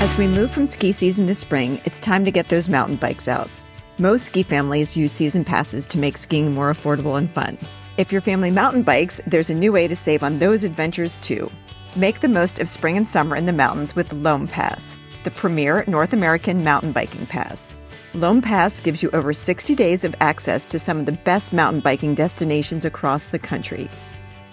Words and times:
As 0.00 0.16
we 0.16 0.26
move 0.26 0.50
from 0.50 0.66
ski 0.66 0.92
season 0.92 1.26
to 1.26 1.34
spring, 1.34 1.78
it's 1.84 2.00
time 2.00 2.24
to 2.24 2.30
get 2.30 2.48
those 2.48 2.70
mountain 2.70 2.96
bikes 2.96 3.28
out. 3.28 3.50
Most 3.98 4.24
ski 4.24 4.42
families 4.42 4.96
use 4.96 5.12
season 5.12 5.44
passes 5.44 5.84
to 5.88 5.98
make 5.98 6.16
skiing 6.16 6.54
more 6.54 6.72
affordable 6.72 7.18
and 7.18 7.30
fun. 7.30 7.58
If 7.98 8.10
your 8.10 8.22
family 8.22 8.50
mountain 8.50 8.82
bikes, 8.82 9.20
there's 9.26 9.50
a 9.50 9.54
new 9.54 9.72
way 9.72 9.86
to 9.88 9.94
save 9.94 10.22
on 10.22 10.38
those 10.38 10.64
adventures 10.64 11.18
too. 11.18 11.52
Make 11.96 12.20
the 12.20 12.28
most 12.28 12.60
of 12.60 12.68
spring 12.70 12.96
and 12.96 13.06
summer 13.06 13.36
in 13.36 13.44
the 13.44 13.52
mountains 13.52 13.94
with 13.94 14.10
Loam 14.14 14.48
Pass, 14.48 14.96
the 15.24 15.30
premier 15.30 15.84
North 15.86 16.14
American 16.14 16.64
mountain 16.64 16.92
biking 16.92 17.26
pass. 17.26 17.74
Loam 18.14 18.40
Pass 18.40 18.80
gives 18.80 19.02
you 19.02 19.10
over 19.10 19.34
60 19.34 19.74
days 19.74 20.02
of 20.02 20.14
access 20.22 20.64
to 20.64 20.78
some 20.78 21.00
of 21.00 21.04
the 21.04 21.12
best 21.12 21.52
mountain 21.52 21.82
biking 21.82 22.14
destinations 22.14 22.86
across 22.86 23.26
the 23.26 23.38
country. 23.38 23.90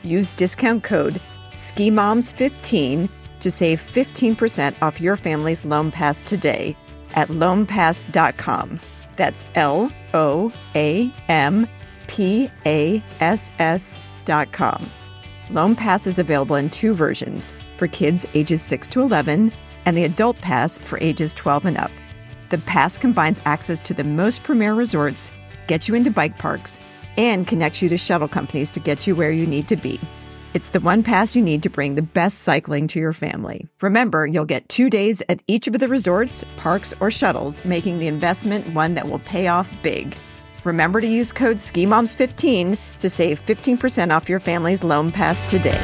Use 0.04 0.34
discount 0.34 0.84
code 0.84 1.21
SKIMOMS15 1.54 3.07
to 3.39 3.51
save 3.51 3.83
15% 3.83 4.75
off 4.81 5.01
your 5.01 5.17
family's 5.17 5.65
Loam 5.65 5.91
Pass 5.91 6.23
today 6.23 6.75
at 7.13 7.30
loampass.com. 7.30 8.79
That's 9.16 9.45
L 9.55 9.91
O 10.13 10.52
A 10.75 11.13
M 11.27 11.67
P 12.07 12.49
A 12.65 13.03
S 13.20 13.52
S.com. 13.59 14.89
Loam 15.49 15.76
Pass 15.76 16.07
is 16.07 16.20
available 16.20 16.55
in 16.55 16.70
two 16.70 16.93
versions 16.93 17.53
for 17.77 17.88
kids 17.88 18.26
ages 18.34 18.62
6 18.62 18.88
to 18.89 19.02
11 19.02 19.51
and 19.85 19.98
the 19.98 20.04
Adult 20.04 20.38
Pass 20.40 20.77
for 20.79 20.99
ages 20.99 21.34
12 21.34 21.65
and 21.65 21.77
up. 21.77 21.91
The 22.49 22.57
pass 22.59 22.98
combines 22.98 23.41
access 23.45 23.79
to 23.81 23.93
the 23.93 24.04
most 24.04 24.43
premier 24.43 24.73
resorts, 24.73 25.31
gets 25.67 25.88
you 25.88 25.95
into 25.95 26.12
bike 26.12 26.38
parks, 26.38 26.79
and 27.17 27.48
connects 27.48 27.81
you 27.81 27.90
to 27.90 27.98
shuttle 27.98 28.27
companies 28.27 28.71
to 28.73 28.79
get 28.79 29.07
you 29.07 29.15
where 29.15 29.31
you 29.31 29.45
need 29.45 29.67
to 29.70 29.76
be. 29.76 29.99
It's 30.57 30.70
the 30.70 30.79
one 30.79 31.03
pass 31.03 31.35
you 31.35 31.43
need 31.43 31.61
to 31.61 31.70
bring 31.70 31.93
the 31.93 32.02
best 32.02 32.39
cycling 32.39 32.88
to 32.88 32.98
your 32.98 33.13
family. 33.13 33.67
Remember, 33.79 34.25
you'll 34.25 34.43
get 34.43 34.67
two 34.67 34.89
days 34.89 35.21
at 35.29 35.39
each 35.45 35.67
of 35.67 35.77
the 35.77 35.88
resorts, 35.88 36.43
parks, 36.55 36.95
or 36.99 37.11
shuttles, 37.11 37.63
making 37.63 37.99
the 37.99 38.07
investment 38.07 38.73
one 38.73 38.95
that 38.95 39.07
will 39.07 39.20
pay 39.20 39.49
off 39.49 39.70
big. 39.84 40.17
Remember 40.63 40.99
to 40.99 41.05
use 41.05 41.32
code 41.32 41.57
SKIMOMS15 41.57 42.76
to 42.98 43.07
save 43.07 43.40
15% 43.45 44.12
off 44.12 44.27
your 44.27 44.40
family's 44.40 44.84
Loam 44.84 45.12
Pass 45.12 45.48
today. 45.48 45.77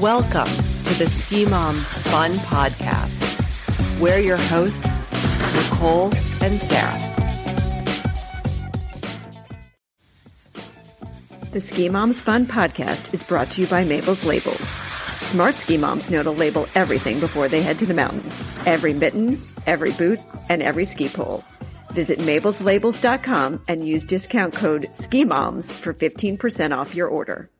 Welcome 0.00 0.52
to 0.86 0.94
the 0.98 1.08
Ski 1.08 1.44
Moms 1.44 1.86
Fun 2.08 2.32
Podcast. 2.32 4.00
We're 4.00 4.18
your 4.18 4.38
hosts, 4.38 4.84
Nicole 5.54 6.06
and 6.42 6.60
Sarah. 6.60 7.09
The 11.52 11.60
Ski 11.60 11.88
Moms 11.88 12.22
Fun 12.22 12.46
podcast 12.46 13.12
is 13.12 13.24
brought 13.24 13.50
to 13.50 13.60
you 13.60 13.66
by 13.66 13.82
Mabel's 13.82 14.24
Labels. 14.24 14.60
Smart 14.60 15.56
ski 15.56 15.76
moms 15.76 16.08
know 16.08 16.22
to 16.22 16.30
label 16.30 16.68
everything 16.76 17.18
before 17.18 17.48
they 17.48 17.60
head 17.60 17.76
to 17.80 17.86
the 17.86 17.92
mountain 17.92 18.22
every 18.66 18.94
mitten, 18.94 19.36
every 19.66 19.90
boot, 19.90 20.20
and 20.48 20.62
every 20.62 20.84
ski 20.84 21.08
pole. 21.08 21.42
Visit 21.90 22.20
mabelslabels.com 22.20 23.62
and 23.66 23.84
use 23.84 24.04
discount 24.04 24.54
code 24.54 24.82
SKIMOMS 24.92 25.72
for 25.72 25.92
15% 25.92 26.76
off 26.76 26.94
your 26.94 27.08
order. 27.08 27.50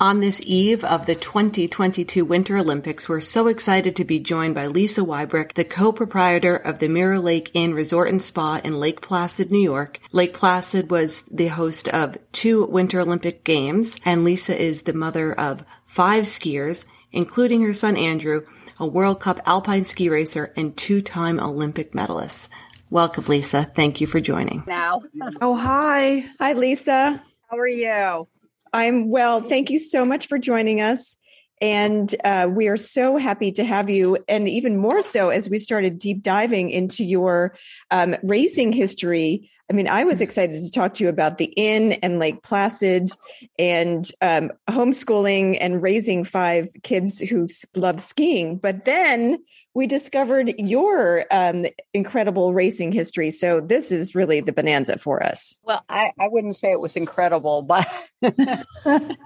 On 0.00 0.20
this 0.20 0.40
eve 0.46 0.82
of 0.82 1.04
the 1.04 1.14
2022 1.14 2.24
Winter 2.24 2.56
Olympics, 2.56 3.06
we're 3.06 3.20
so 3.20 3.48
excited 3.48 3.94
to 3.96 4.04
be 4.04 4.18
joined 4.18 4.54
by 4.54 4.66
Lisa 4.66 5.02
Weibrecht, 5.02 5.52
the 5.52 5.64
co-proprietor 5.64 6.56
of 6.56 6.78
the 6.78 6.88
Mirror 6.88 7.18
Lake 7.18 7.50
Inn 7.52 7.74
Resort 7.74 8.08
and 8.08 8.22
Spa 8.22 8.62
in 8.64 8.80
Lake 8.80 9.02
Placid, 9.02 9.50
New 9.50 9.60
York. 9.60 10.00
Lake 10.12 10.32
Placid 10.32 10.90
was 10.90 11.24
the 11.24 11.48
host 11.48 11.86
of 11.88 12.16
two 12.32 12.64
Winter 12.64 13.00
Olympic 13.00 13.44
Games, 13.44 14.00
and 14.06 14.24
Lisa 14.24 14.58
is 14.58 14.82
the 14.82 14.94
mother 14.94 15.34
of 15.34 15.64
five 15.84 16.24
skiers, 16.24 16.86
including 17.12 17.60
her 17.60 17.74
son 17.74 17.98
Andrew, 17.98 18.46
a 18.78 18.86
World 18.86 19.20
Cup 19.20 19.38
alpine 19.44 19.84
ski 19.84 20.08
racer 20.08 20.50
and 20.56 20.74
two-time 20.78 21.38
Olympic 21.38 21.94
medalist. 21.94 22.48
Welcome, 22.88 23.26
Lisa. 23.26 23.60
Thank 23.60 24.00
you 24.00 24.06
for 24.06 24.18
joining. 24.18 24.64
Now, 24.66 25.02
Oh, 25.42 25.54
hi. 25.56 26.24
Hi, 26.40 26.54
Lisa. 26.54 27.22
how 27.50 27.58
are 27.58 27.68
you? 27.68 28.26
I'm 28.72 29.08
well. 29.08 29.40
Thank 29.40 29.70
you 29.70 29.78
so 29.78 30.04
much 30.04 30.26
for 30.26 30.38
joining 30.38 30.80
us. 30.80 31.16
And 31.60 32.14
uh, 32.24 32.48
we 32.50 32.68
are 32.68 32.76
so 32.76 33.18
happy 33.18 33.52
to 33.52 33.64
have 33.64 33.90
you, 33.90 34.16
and 34.28 34.48
even 34.48 34.78
more 34.78 35.02
so 35.02 35.28
as 35.28 35.50
we 35.50 35.58
started 35.58 35.98
deep 35.98 36.22
diving 36.22 36.70
into 36.70 37.04
your 37.04 37.54
um, 37.90 38.16
racing 38.22 38.72
history. 38.72 39.50
I 39.70 39.72
mean, 39.72 39.88
I 39.88 40.02
was 40.02 40.20
excited 40.20 40.60
to 40.60 40.70
talk 40.70 40.94
to 40.94 41.04
you 41.04 41.08
about 41.08 41.38
the 41.38 41.52
inn 41.56 41.92
and 42.02 42.18
Lake 42.18 42.42
Placid 42.42 43.08
and 43.56 44.10
um, 44.20 44.50
homeschooling 44.68 45.58
and 45.60 45.80
raising 45.80 46.24
five 46.24 46.68
kids 46.82 47.20
who 47.20 47.46
love 47.76 48.00
skiing. 48.00 48.56
But 48.56 48.84
then 48.84 49.38
we 49.72 49.86
discovered 49.86 50.52
your 50.58 51.24
um, 51.30 51.66
incredible 51.94 52.52
racing 52.52 52.90
history. 52.90 53.30
So 53.30 53.60
this 53.60 53.92
is 53.92 54.16
really 54.16 54.40
the 54.40 54.52
bonanza 54.52 54.98
for 54.98 55.22
us. 55.22 55.56
Well, 55.62 55.84
I, 55.88 56.10
I 56.18 56.26
wouldn't 56.26 56.56
say 56.56 56.72
it 56.72 56.80
was 56.80 56.96
incredible, 56.96 57.62
but 57.62 57.88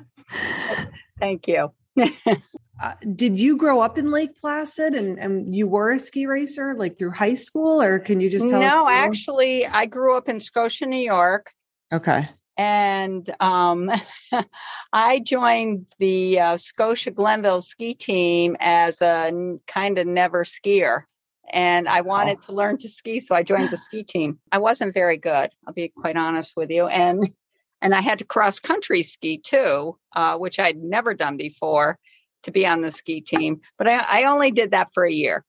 thank 1.19 1.49
you. 1.49 1.73
Uh, 2.83 2.93
did 3.15 3.39
you 3.39 3.57
grow 3.57 3.81
up 3.81 3.99
in 3.99 4.11
Lake 4.11 4.31
Placid 4.41 4.95
and, 4.95 5.17
and 5.17 5.55
you 5.55 5.65
were 5.69 5.93
a 5.93 5.99
ski 6.01 6.27
racer 6.27 6.75
like 6.77 6.99
through 6.99 7.13
high 7.13 7.37
school 7.37 7.81
or 7.81 8.01
can 8.01 8.19
you 8.19 8.29
just 8.29 8.49
tell 8.49 8.61
us? 8.61 8.69
no, 8.69 8.89
actually, 8.89 9.65
I 9.65 9.87
grew 9.87 10.17
up 10.17 10.29
in 10.29 10.41
Scotia, 10.41 10.87
New 10.87 10.97
York, 10.97 11.53
Okay. 11.93 12.29
and 12.57 13.33
um, 13.41 13.93
I 14.93 15.21
joined 15.21 15.87
the 16.01 16.41
uh, 16.41 16.57
Scotia 16.57 17.13
Glenville 17.13 17.63
ski 17.63 17.95
team 17.95 18.57
as 18.59 19.01
a 19.01 19.57
kind 19.69 19.99
of 19.99 20.09
never 20.09 20.45
skier. 20.45 21.05
And 21.53 21.89
I 21.89 22.01
wanted 22.01 22.43
to 22.43 22.53
learn 22.53 22.79
to 22.79 22.89
ski, 22.89 23.21
so 23.21 23.37
I 23.37 23.45
joined 23.45 23.71
the 23.71 23.77
ski 23.77 24.03
team. 24.03 24.41
I 24.51 24.59
wasn't 24.59 24.95
very 24.95 25.19
good, 25.19 25.51
I'll 25.65 25.75
be 25.75 25.91
quite 25.91 26.17
honest 26.17 26.55
with 26.57 26.71
you. 26.71 26.89
And 26.89 27.31
and 27.85 27.95
I 27.95 28.01
had 28.01 28.19
to 28.21 28.25
cross 28.25 28.59
country 28.59 29.03
ski 29.03 29.39
too, 29.39 29.99
uh, 30.17 30.37
which 30.39 30.59
I'd 30.59 30.79
never 30.79 31.13
done 31.13 31.37
before 31.37 31.99
to 32.45 32.51
be 32.51 32.67
on 32.67 32.81
the 32.81 32.91
ski 32.91 33.21
team. 33.21 33.61
But 33.77 33.89
I, 33.89 34.23
I 34.23 34.25
only 34.25 34.51
did 34.51 34.71
that 34.71 34.89
for 34.95 35.05
a 35.05 35.13
year. 35.13 35.45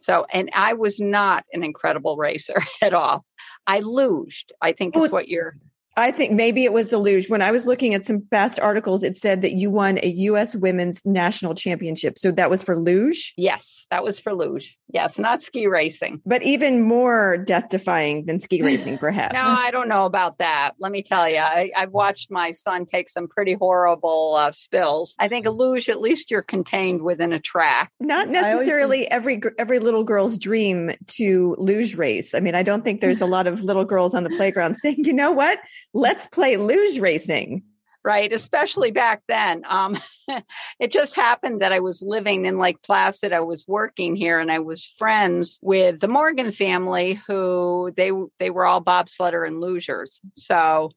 So, 0.00 0.26
and 0.32 0.50
I 0.54 0.72
was 0.72 0.98
not 0.98 1.44
an 1.52 1.62
incredible 1.62 2.16
racer 2.16 2.56
at 2.82 2.94
all. 2.94 3.24
I 3.66 3.82
luged, 3.82 4.46
I 4.62 4.72
think 4.72 4.96
is 4.96 5.10
what 5.10 5.28
you're 5.28 5.56
I 5.98 6.12
think 6.12 6.32
maybe 6.32 6.64
it 6.64 6.72
was 6.72 6.90
the 6.90 6.98
luge. 6.98 7.28
When 7.28 7.42
I 7.42 7.50
was 7.50 7.66
looking 7.66 7.92
at 7.92 8.04
some 8.04 8.22
past 8.30 8.60
articles, 8.60 9.02
it 9.02 9.16
said 9.16 9.42
that 9.42 9.54
you 9.54 9.70
won 9.70 9.98
a 10.02 10.08
U.S. 10.08 10.54
Women's 10.54 11.04
National 11.04 11.54
Championship. 11.54 12.18
So 12.18 12.30
that 12.30 12.48
was 12.50 12.62
for 12.62 12.76
luge, 12.78 13.34
Yes, 13.36 13.84
that 13.90 14.04
was 14.04 14.20
for 14.20 14.32
luge. 14.32 14.76
Yes, 14.90 15.18
not 15.18 15.42
ski 15.42 15.66
racing. 15.66 16.22
but 16.24 16.42
even 16.42 16.82
more 16.82 17.36
death 17.36 17.68
defying 17.68 18.26
than 18.26 18.38
ski 18.38 18.62
racing, 18.68 18.98
perhaps. 18.98 19.34
No, 19.34 19.40
I 19.42 19.70
don't 19.70 19.88
know 19.88 20.06
about 20.06 20.38
that. 20.38 20.72
Let 20.78 20.92
me 20.92 21.02
tell 21.02 21.28
you, 21.28 21.38
I, 21.38 21.70
I've 21.76 21.90
watched 21.90 22.30
my 22.30 22.52
son 22.52 22.86
take 22.86 23.08
some 23.08 23.26
pretty 23.28 23.54
horrible 23.54 24.36
uh, 24.38 24.52
spills. 24.52 25.14
I 25.18 25.28
think 25.28 25.46
a 25.46 25.50
luge, 25.50 25.88
at 25.88 26.00
least 26.00 26.30
you're 26.30 26.42
contained 26.42 27.02
within 27.02 27.32
a 27.32 27.40
track. 27.40 27.90
Not 27.98 28.28
I 28.28 28.52
always 28.52 28.66
necessarily 28.66 29.10
every 29.10 29.40
every 29.58 29.78
little 29.80 30.04
girl's 30.04 30.38
dream 30.38 30.92
to 31.08 31.56
luge 31.58 31.96
race. 31.96 32.34
I 32.34 32.40
mean, 32.40 32.54
I 32.54 32.62
don't 32.62 32.84
think 32.84 33.00
there's 33.00 33.20
a 33.20 33.26
lot 33.26 33.46
of 33.46 33.64
little 33.64 33.84
girls 33.84 34.14
on 34.14 34.22
the 34.24 34.30
playground 34.30 34.76
saying, 34.76 35.04
"You 35.04 35.12
know 35.12 35.32
what? 35.32 35.58
Let's 35.92 36.26
play 36.26 36.56
luge 36.56 36.98
racing." 36.98 37.64
right? 38.04 38.32
Especially 38.32 38.90
back 38.90 39.22
then. 39.28 39.64
Um, 39.68 40.00
it 40.80 40.92
just 40.92 41.14
happened 41.14 41.60
that 41.60 41.72
I 41.72 41.80
was 41.80 42.00
living 42.00 42.46
in 42.46 42.58
Lake 42.58 42.82
Placid. 42.82 43.34
I 43.34 43.40
was 43.40 43.66
working 43.66 44.16
here, 44.16 44.38
and 44.38 44.50
I 44.50 44.60
was 44.60 44.92
friends 44.98 45.58
with 45.62 46.00
the 46.00 46.08
Morgan 46.08 46.52
family, 46.52 47.20
who 47.26 47.92
they 47.96 48.10
they 48.38 48.48
were 48.48 48.64
all 48.64 48.82
bobsledder 48.82 49.46
and 49.46 49.62
lugers. 49.62 50.20
So 50.34 50.90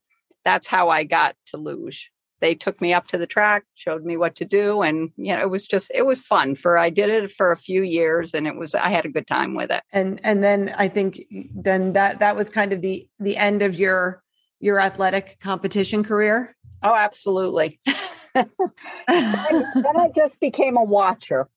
that's 0.46 0.68
how 0.68 0.88
I 0.90 1.04
got 1.04 1.36
to 1.48 1.58
luge. 1.58 2.12
They 2.40 2.56
took 2.56 2.82
me 2.82 2.94
up 2.94 3.08
to 3.10 3.20
the 3.20 3.28
track, 3.28 3.66
showed 3.76 4.04
me 4.04 4.18
what 4.18 4.38
to 4.38 4.46
do, 4.46 4.82
and 4.82 5.12
you 5.18 5.36
know, 5.36 5.42
it 5.42 5.50
was 5.50 5.68
just 5.68 5.92
it 5.94 6.06
was 6.06 6.22
fun. 6.22 6.56
For 6.56 6.78
I 6.78 6.92
did 6.92 7.10
it 7.10 7.32
for 7.32 7.52
a 7.52 7.58
few 7.58 7.84
years, 7.84 8.34
and 8.34 8.48
it 8.48 8.56
was 8.56 8.74
I 8.74 8.90
had 8.90 9.06
a 9.06 9.10
good 9.10 9.28
time 9.28 9.54
with 9.54 9.70
it. 9.70 9.84
And 9.92 10.22
and 10.24 10.44
then 10.44 10.74
I 10.78 10.88
think 10.88 11.22
then 11.54 11.94
that 11.94 12.20
that 12.20 12.36
was 12.36 12.50
kind 12.50 12.74
of 12.74 12.82
the 12.82 13.08
the 13.20 13.38
end 13.38 13.62
of 13.64 13.78
your 13.78 14.24
your 14.62 14.80
athletic 14.80 15.38
competition 15.42 16.04
career. 16.04 16.56
Oh, 16.84 16.96
absolutely. 16.96 17.80
then 18.36 18.48
I 19.08 20.10
just 20.16 20.40
became 20.40 20.78
a 20.78 20.84
watcher. 20.84 21.48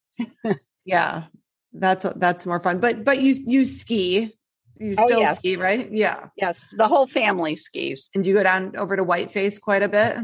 Yeah. 0.87 1.25
That's 1.73 2.05
that's 2.17 2.45
more 2.47 2.61
fun. 2.61 2.79
But 2.79 3.05
but 3.05 3.19
you 3.21 3.35
you 3.47 3.65
ski. 3.65 4.37
You 4.79 4.95
Oh, 4.99 5.07
still 5.07 5.21
yes. 5.21 5.39
ski, 5.39 5.57
right? 5.57 5.91
Yeah. 5.91 6.29
Yes, 6.37 6.61
the 6.77 6.87
whole 6.89 7.07
family 7.07 7.57
skis. 7.57 8.11
And 8.15 8.27
you 8.27 8.35
go 8.35 8.43
down 8.43 8.77
over 8.77 8.95
to 8.97 9.03
Whiteface 9.05 9.59
quite 9.61 9.83
a 9.83 9.89
bit. 9.89 10.19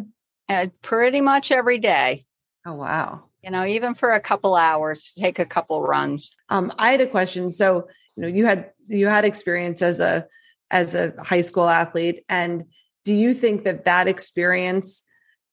uh, 0.51 0.67
pretty 0.83 1.21
much 1.23 1.51
every 1.51 1.79
day. 1.79 2.27
Oh 2.67 2.75
wow. 2.75 3.25
You 3.43 3.51
know, 3.51 3.65
even 3.65 3.95
for 3.95 4.13
a 4.13 4.21
couple 4.21 4.55
hours, 4.55 5.13
take 5.19 5.39
a 5.39 5.47
couple 5.47 5.83
runs. 5.83 6.31
Um, 6.51 6.71
I 6.79 6.91
had 6.91 7.01
a 7.01 7.07
question. 7.07 7.49
So, 7.49 7.89
you 8.17 8.23
know, 8.23 8.29
you 8.29 8.45
had 8.45 8.73
you 8.87 9.07
had 9.07 9.25
experience 9.25 9.81
as 9.81 9.99
a 9.99 10.27
as 10.71 10.95
a 10.95 11.13
high 11.19 11.41
school 11.41 11.69
athlete, 11.69 12.25
and 12.29 12.65
do 13.05 13.15
you 13.15 13.35
think 13.35 13.65
that 13.65 13.85
that 13.85 14.09
experience 14.09 15.03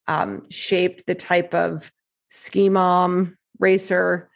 um, 0.07 0.49
shaped 0.49 1.05
the 1.05 1.15
type 1.15 1.53
of 1.53 1.91
ski 2.29 2.69
mom, 2.69 3.37
racer 3.59 4.29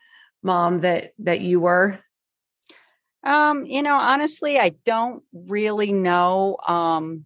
mom 0.44 0.80
that 0.80 1.14
that 1.20 1.42
you 1.42 1.60
were? 1.60 2.00
Um, 3.24 3.66
you 3.66 3.84
know, 3.84 3.96
honestly, 3.96 4.60
I 4.60 4.70
don't 4.86 5.24
really 5.34 5.94
know. 5.94 6.58
Um, 6.68 7.26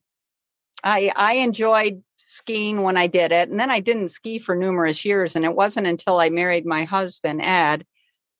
I 0.83 1.11
I 1.15 1.33
enjoyed 1.35 2.03
skiing 2.17 2.81
when 2.81 2.97
I 2.97 3.07
did 3.07 3.31
it, 3.31 3.49
and 3.49 3.59
then 3.59 3.71
I 3.71 3.79
didn't 3.79 4.09
ski 4.09 4.39
for 4.39 4.55
numerous 4.55 5.05
years. 5.05 5.35
And 5.35 5.45
it 5.45 5.55
wasn't 5.55 5.87
until 5.87 6.19
I 6.19 6.29
married 6.29 6.65
my 6.65 6.83
husband, 6.83 7.41
Ed, 7.41 7.85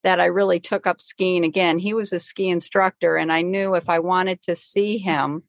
that 0.06 0.20
I 0.20 0.26
really 0.26 0.60
took 0.60 0.86
up 0.86 1.02
skiing 1.02 1.44
again. 1.44 1.80
He 1.80 1.96
was 1.96 2.14
a 2.14 2.20
ski 2.20 2.48
instructor, 2.48 3.18
and 3.18 3.34
I 3.34 3.42
knew 3.42 3.74
if 3.74 3.90
I 3.90 4.00
wanted 4.00 4.40
to 4.44 4.56
see 4.56 5.00
him, 5.00 5.42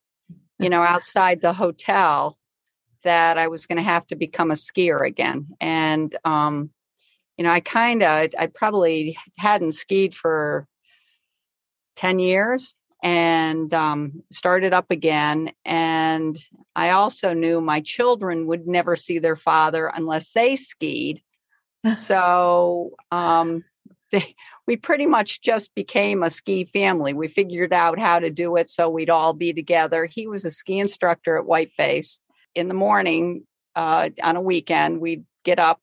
you 0.58 0.70
know, 0.70 0.82
outside 0.82 1.42
the 1.42 1.52
hotel, 1.52 2.38
that 3.04 3.36
I 3.36 3.48
was 3.48 3.66
going 3.66 3.76
to 3.76 3.82
have 3.82 4.06
to 4.08 4.16
become 4.16 4.50
a 4.50 4.54
skier 4.54 5.06
again. 5.06 5.48
And 5.60 6.16
um, 6.24 6.70
you 7.36 7.44
know, 7.44 7.52
I 7.52 7.60
kind 7.60 8.02
of, 8.02 8.30
I 8.38 8.46
probably 8.46 9.18
hadn't 9.36 9.72
skied 9.72 10.14
for 10.14 10.66
10 11.96 12.18
years 12.18 12.74
and 13.02 13.72
um, 13.74 14.22
started 14.32 14.72
up 14.72 14.90
again. 14.90 15.52
And 15.66 16.38
I 16.74 16.90
also 16.90 17.34
knew 17.34 17.60
my 17.60 17.82
children 17.82 18.46
would 18.46 18.66
never 18.66 18.96
see 18.96 19.18
their 19.18 19.36
father 19.36 19.86
unless 19.86 20.32
they 20.32 20.56
skied. 20.56 21.20
so 21.98 22.92
um, 23.10 23.64
they, 24.12 24.34
we 24.66 24.76
pretty 24.76 25.06
much 25.06 25.40
just 25.40 25.74
became 25.74 26.22
a 26.22 26.30
ski 26.30 26.64
family. 26.64 27.12
We 27.12 27.28
figured 27.28 27.72
out 27.72 27.98
how 27.98 28.18
to 28.18 28.30
do 28.30 28.56
it 28.56 28.68
so 28.68 28.88
we'd 28.88 29.10
all 29.10 29.32
be 29.32 29.52
together. 29.52 30.04
He 30.04 30.26
was 30.26 30.44
a 30.44 30.50
ski 30.50 30.78
instructor 30.78 31.36
at 31.38 31.44
Whiteface. 31.44 32.20
In 32.54 32.68
the 32.68 32.74
morning, 32.74 33.46
uh, 33.74 34.08
on 34.22 34.36
a 34.36 34.40
weekend, 34.40 35.00
we'd 35.00 35.24
get 35.44 35.58
up 35.58 35.80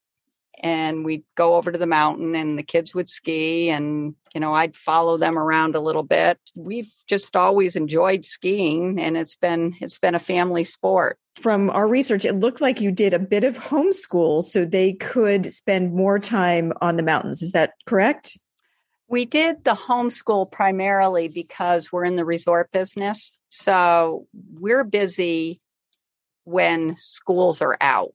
and 0.62 1.04
we'd 1.04 1.24
go 1.36 1.56
over 1.56 1.72
to 1.72 1.78
the 1.78 1.88
mountain 1.88 2.36
and 2.36 2.58
the 2.58 2.64
kids 2.64 2.94
would 2.94 3.10
ski 3.10 3.70
and 3.70 4.16
you 4.34 4.40
know 4.40 4.54
i'd 4.54 4.76
follow 4.76 5.18
them 5.18 5.38
around 5.38 5.76
a 5.76 5.82
little 5.82 6.04
bit. 6.04 6.40
We've 6.56 6.92
just 7.08 7.36
always 7.36 7.76
enjoyed 7.76 8.26
skiing 8.26 9.00
and 9.00 9.18
it's 9.18 9.36
been 9.36 9.76
it's 9.82 10.00
been 10.00 10.16
a 10.16 10.20
family 10.20 10.64
sport. 10.64 11.18
From 11.36 11.70
our 11.70 11.88
research 11.88 12.26
it 12.26 12.34
looked 12.34 12.62
like 12.62 12.82
you 12.82 12.92
did 12.92 13.14
a 13.14 13.20
bit 13.20 13.44
of 13.44 13.58
homeschool 13.58 14.44
so 14.44 14.66
they 14.66 14.94
could 14.94 15.52
spend 15.52 15.94
more 15.94 16.20
time 16.20 16.74
on 16.82 16.96
the 16.96 17.04
mountains. 17.04 17.42
Is 17.42 17.54
that 17.54 17.74
correct? 17.86 18.38
We 19.08 19.26
did 19.26 19.64
the 19.64 19.76
homeschool 19.76 20.52
primarily 20.52 21.28
because 21.28 21.92
we're 21.92 22.06
in 22.06 22.16
the 22.16 22.26
resort 22.26 22.72
business. 22.72 23.34
So 23.50 24.28
we're 24.34 24.84
busy 24.84 25.60
when 26.46 26.96
schools 26.96 27.62
are 27.62 27.78
out 27.80 28.14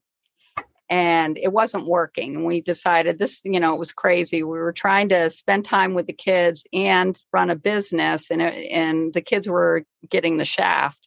and 0.90 1.36
it 1.36 1.52
wasn't 1.52 1.86
working. 1.86 2.36
And 2.36 2.44
we 2.44 2.60
decided 2.60 3.18
this, 3.18 3.40
you 3.44 3.60
know, 3.60 3.74
it 3.74 3.78
was 3.78 3.92
crazy. 3.92 4.42
We 4.42 4.58
were 4.58 4.72
trying 4.72 5.10
to 5.10 5.30
spend 5.30 5.64
time 5.64 5.94
with 5.94 6.06
the 6.06 6.12
kids 6.12 6.64
and 6.72 7.18
run 7.32 7.50
a 7.50 7.56
business, 7.56 8.30
and 8.30 8.40
it, 8.40 8.70
and 8.70 9.12
the 9.12 9.20
kids 9.20 9.48
were 9.48 9.84
getting 10.08 10.36
the 10.36 10.44
shaft. 10.44 10.98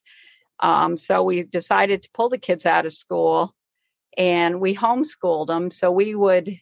Um, 0.59 0.97
so 0.97 1.23
we 1.23 1.43
decided 1.43 2.03
to 2.03 2.09
pull 2.13 2.29
the 2.29 2.37
kids 2.37 2.65
out 2.65 2.85
of 2.85 2.93
school, 2.93 3.55
and 4.17 4.61
we 4.61 4.75
homeschooled 4.75 5.47
them. 5.47 5.71
So 5.71 5.91
we 5.91 6.13
would 6.13 6.59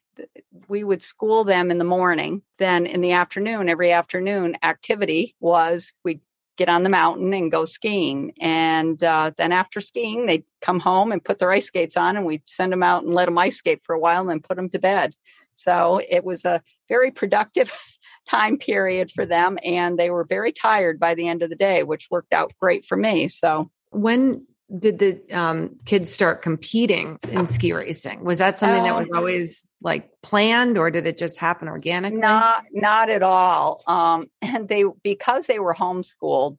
we 0.67 0.83
would 0.83 1.03
school 1.03 1.43
them 1.43 1.71
in 1.71 1.77
the 1.77 1.83
morning. 1.83 2.41
Then 2.57 2.85
in 2.85 3.01
the 3.01 3.13
afternoon, 3.13 3.69
every 3.69 3.91
afternoon 3.91 4.57
activity 4.63 5.35
was 5.39 5.93
we'd 6.03 6.21
get 6.59 6.69
on 6.69 6.83
the 6.83 6.89
mountain 6.89 7.33
and 7.33 7.51
go 7.51 7.63
skiing. 7.63 8.33
And 8.39 9.01
uh, 9.01 9.31
then 9.37 9.53
after 9.53 9.79
skiing, 9.79 10.25
they'd 10.25 10.43
come 10.61 10.79
home 10.79 11.13
and 11.13 11.23
put 11.23 11.39
their 11.39 11.51
ice 11.51 11.67
skates 11.67 11.95
on, 11.95 12.17
and 12.17 12.25
we'd 12.25 12.43
send 12.45 12.71
them 12.71 12.83
out 12.83 13.03
and 13.03 13.13
let 13.13 13.25
them 13.25 13.37
ice 13.37 13.57
skate 13.57 13.81
for 13.85 13.95
a 13.95 13.99
while 13.99 14.19
and 14.21 14.29
then 14.29 14.41
put 14.41 14.57
them 14.57 14.69
to 14.69 14.79
bed. 14.79 15.15
So 15.55 16.01
it 16.07 16.23
was 16.23 16.43
a 16.43 16.61
very 16.89 17.11
productive 17.11 17.71
time 18.29 18.57
period 18.57 19.09
for 19.11 19.25
them. 19.25 19.57
And 19.63 19.97
they 19.97 20.09
were 20.09 20.25
very 20.25 20.51
tired 20.51 20.99
by 20.99 21.15
the 21.15 21.29
end 21.29 21.41
of 21.41 21.49
the 21.49 21.55
day, 21.55 21.83
which 21.83 22.07
worked 22.11 22.33
out 22.33 22.51
great 22.59 22.85
for 22.85 22.97
me. 22.97 23.29
So 23.29 23.71
when 23.91 24.45
did 24.77 24.99
the 24.99 25.21
um, 25.31 25.77
kids 25.85 26.11
start 26.11 26.41
competing 26.41 27.17
in 27.29 27.47
ski 27.47 27.73
racing? 27.73 28.23
Was 28.23 28.39
that 28.39 28.57
something 28.57 28.83
that 28.83 28.95
was 28.95 29.07
um, 29.11 29.17
always 29.17 29.65
like 29.81 30.09
planned, 30.21 30.77
or 30.77 30.91
did 30.91 31.07
it 31.07 31.17
just 31.17 31.39
happen 31.39 31.67
organically? 31.67 32.19
Not, 32.19 32.65
not 32.71 33.09
at 33.09 33.23
all. 33.23 33.81
Um, 33.87 34.27
and 34.41 34.67
they 34.67 34.83
because 35.03 35.47
they 35.47 35.59
were 35.59 35.73
homeschooled, 35.73 36.57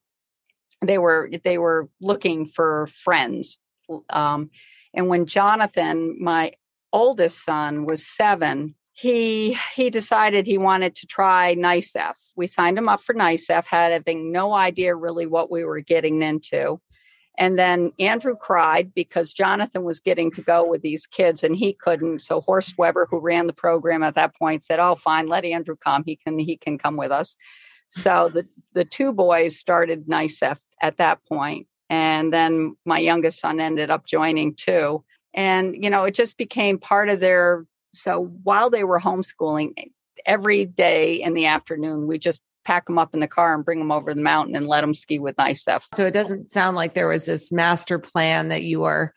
they 0.83 0.99
were 0.99 1.31
they 1.45 1.59
were 1.59 1.89
looking 2.01 2.47
for 2.47 2.89
friends. 3.05 3.59
Um, 4.09 4.51
and 4.95 5.09
when 5.09 5.27
Jonathan, 5.27 6.17
my 6.21 6.53
oldest 6.93 7.45
son, 7.45 7.85
was 7.85 8.07
seven, 8.07 8.75
he 8.93 9.57
he 9.75 9.91
decided 9.91 10.47
he 10.47 10.59
wanted 10.59 10.97
to 10.97 11.07
try 11.07 11.55
NYSEF. 11.55 12.15
We 12.35 12.49
signed 12.49 12.79
him 12.79 12.89
up 12.89 13.03
for 13.03 13.15
NYSEF, 13.15 13.67
having 13.67 14.33
no 14.33 14.53
idea 14.53 14.95
really 14.95 15.27
what 15.27 15.51
we 15.51 15.65
were 15.65 15.81
getting 15.81 16.23
into. 16.23 16.81
And 17.41 17.59
then 17.59 17.91
Andrew 17.99 18.37
cried 18.37 18.93
because 18.95 19.33
Jonathan 19.33 19.83
was 19.83 19.99
getting 19.99 20.31
to 20.33 20.43
go 20.43 20.69
with 20.69 20.83
these 20.83 21.07
kids 21.07 21.43
and 21.43 21.57
he 21.57 21.73
couldn't. 21.73 22.21
So 22.21 22.43
Horst 22.43 22.77
Weber, 22.77 23.09
who 23.11 23.19
ran 23.19 23.47
the 23.47 23.55
program 23.55 24.03
at 24.03 24.15
that 24.17 24.37
point, 24.37 24.63
said, 24.63 24.79
"Oh, 24.79 24.95
fine, 24.95 25.27
let 25.27 25.47
Andrew 25.47 25.75
come. 25.75 26.05
He 26.05 26.17
can 26.17 26.39
he 26.39 26.59
can 26.59 26.77
come 26.77 26.99
with 26.99 27.11
us." 27.11 27.39
So 27.89 28.31
the 28.33 28.47
the 28.75 28.85
two 28.85 29.13
boys 29.13 29.59
started 29.59 30.07
NYSEF 30.07 30.59
at 30.83 30.99
that 30.99 31.25
point, 31.25 31.67
and 31.89 32.31
then 32.31 32.77
my 32.85 32.99
youngest 32.99 33.41
son 33.41 33.59
ended 33.59 33.91
up 33.91 34.07
joining 34.07 34.55
too. 34.55 35.03
And 35.33 35.83
you 35.83 35.89
know, 35.89 36.05
it 36.05 36.15
just 36.15 36.37
became 36.37 36.79
part 36.79 37.09
of 37.09 37.21
their. 37.21 37.65
So 37.95 38.21
while 38.43 38.69
they 38.69 38.85
were 38.85 39.01
homeschooling, 39.01 39.73
every 40.27 40.67
day 40.67 41.15
in 41.15 41.33
the 41.33 41.47
afternoon, 41.47 42.07
we 42.07 42.19
just 42.19 42.43
pack 42.65 42.87
them 42.87 42.99
up 42.99 43.15
in 43.15 43.21
the 43.21 43.29
car 43.29 43.55
and 43.55 43.65
bring 43.65 43.79
them 43.79 43.93
over 43.93 44.15
the 44.15 44.21
mountain 44.21 44.55
and 44.57 44.67
let 44.67 44.81
them 44.83 44.95
ski 44.95 45.19
with 45.19 45.37
NYSEF. 45.37 45.83
So 45.95 46.07
it 46.07 46.15
doesn't 46.15 46.51
sound 46.51 46.77
like 46.77 46.95
there 46.95 47.09
was 47.09 47.27
this 47.27 47.51
master 47.51 47.99
plan 47.99 48.49
that 48.49 48.63
you 48.63 48.81
were. 48.81 49.13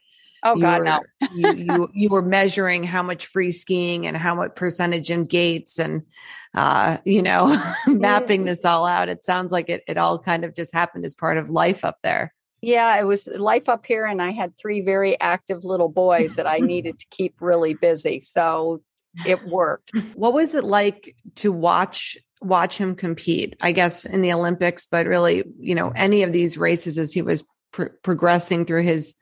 Oh 0.45 0.57
God, 0.57 0.79
were, 0.79 0.83
no! 0.83 0.99
you, 1.33 1.53
you 1.53 1.89
you 1.93 2.09
were 2.09 2.21
measuring 2.21 2.83
how 2.83 3.01
much 3.01 3.27
free 3.27 3.51
skiing 3.51 4.05
and 4.05 4.17
how 4.17 4.35
much 4.35 4.55
percentage 4.55 5.09
in 5.09 5.23
gates 5.23 5.79
and 5.79 6.01
uh, 6.53 6.97
you 7.05 7.21
know 7.21 7.57
mapping 7.87 8.41
mm-hmm. 8.41 8.47
this 8.47 8.65
all 8.65 8.85
out. 8.85 9.07
It 9.07 9.23
sounds 9.23 9.53
like 9.53 9.69
it 9.69 9.83
it 9.87 9.97
all 9.97 10.19
kind 10.19 10.43
of 10.43 10.53
just 10.53 10.73
happened 10.73 11.05
as 11.05 11.15
part 11.15 11.37
of 11.37 11.49
life 11.49 11.85
up 11.85 11.97
there. 12.03 12.33
Yeah, 12.61 12.97
it 12.97 13.03
was 13.03 13.25
life 13.27 13.67
up 13.67 13.85
here, 13.85 14.05
and 14.05 14.21
I 14.21 14.31
had 14.31 14.57
three 14.57 14.81
very 14.81 15.19
active 15.19 15.63
little 15.63 15.89
boys 15.89 16.35
that 16.35 16.47
I 16.47 16.57
needed 16.59 16.99
to 16.99 17.05
keep 17.09 17.35
really 17.39 17.73
busy. 17.73 18.23
So 18.25 18.81
it 19.25 19.45
worked. 19.47 19.91
What 20.15 20.33
was 20.33 20.55
it 20.55 20.63
like 20.63 21.15
to 21.35 21.51
watch 21.51 22.17
watch 22.45 22.77
him 22.77 22.95
compete, 22.95 23.55
I 23.61 23.71
guess, 23.71 24.05
in 24.05 24.21
the 24.21 24.33
Olympics, 24.33 24.85
but 24.85 25.07
really, 25.07 25.43
you 25.59 25.75
know, 25.75 25.91
any 25.95 26.23
of 26.23 26.33
these 26.33 26.57
races 26.57 26.97
as 26.97 27.13
he 27.13 27.21
was 27.21 27.43
pr- 27.71 27.93
progressing 28.03 28.65
through 28.65 28.83
his 28.83 29.15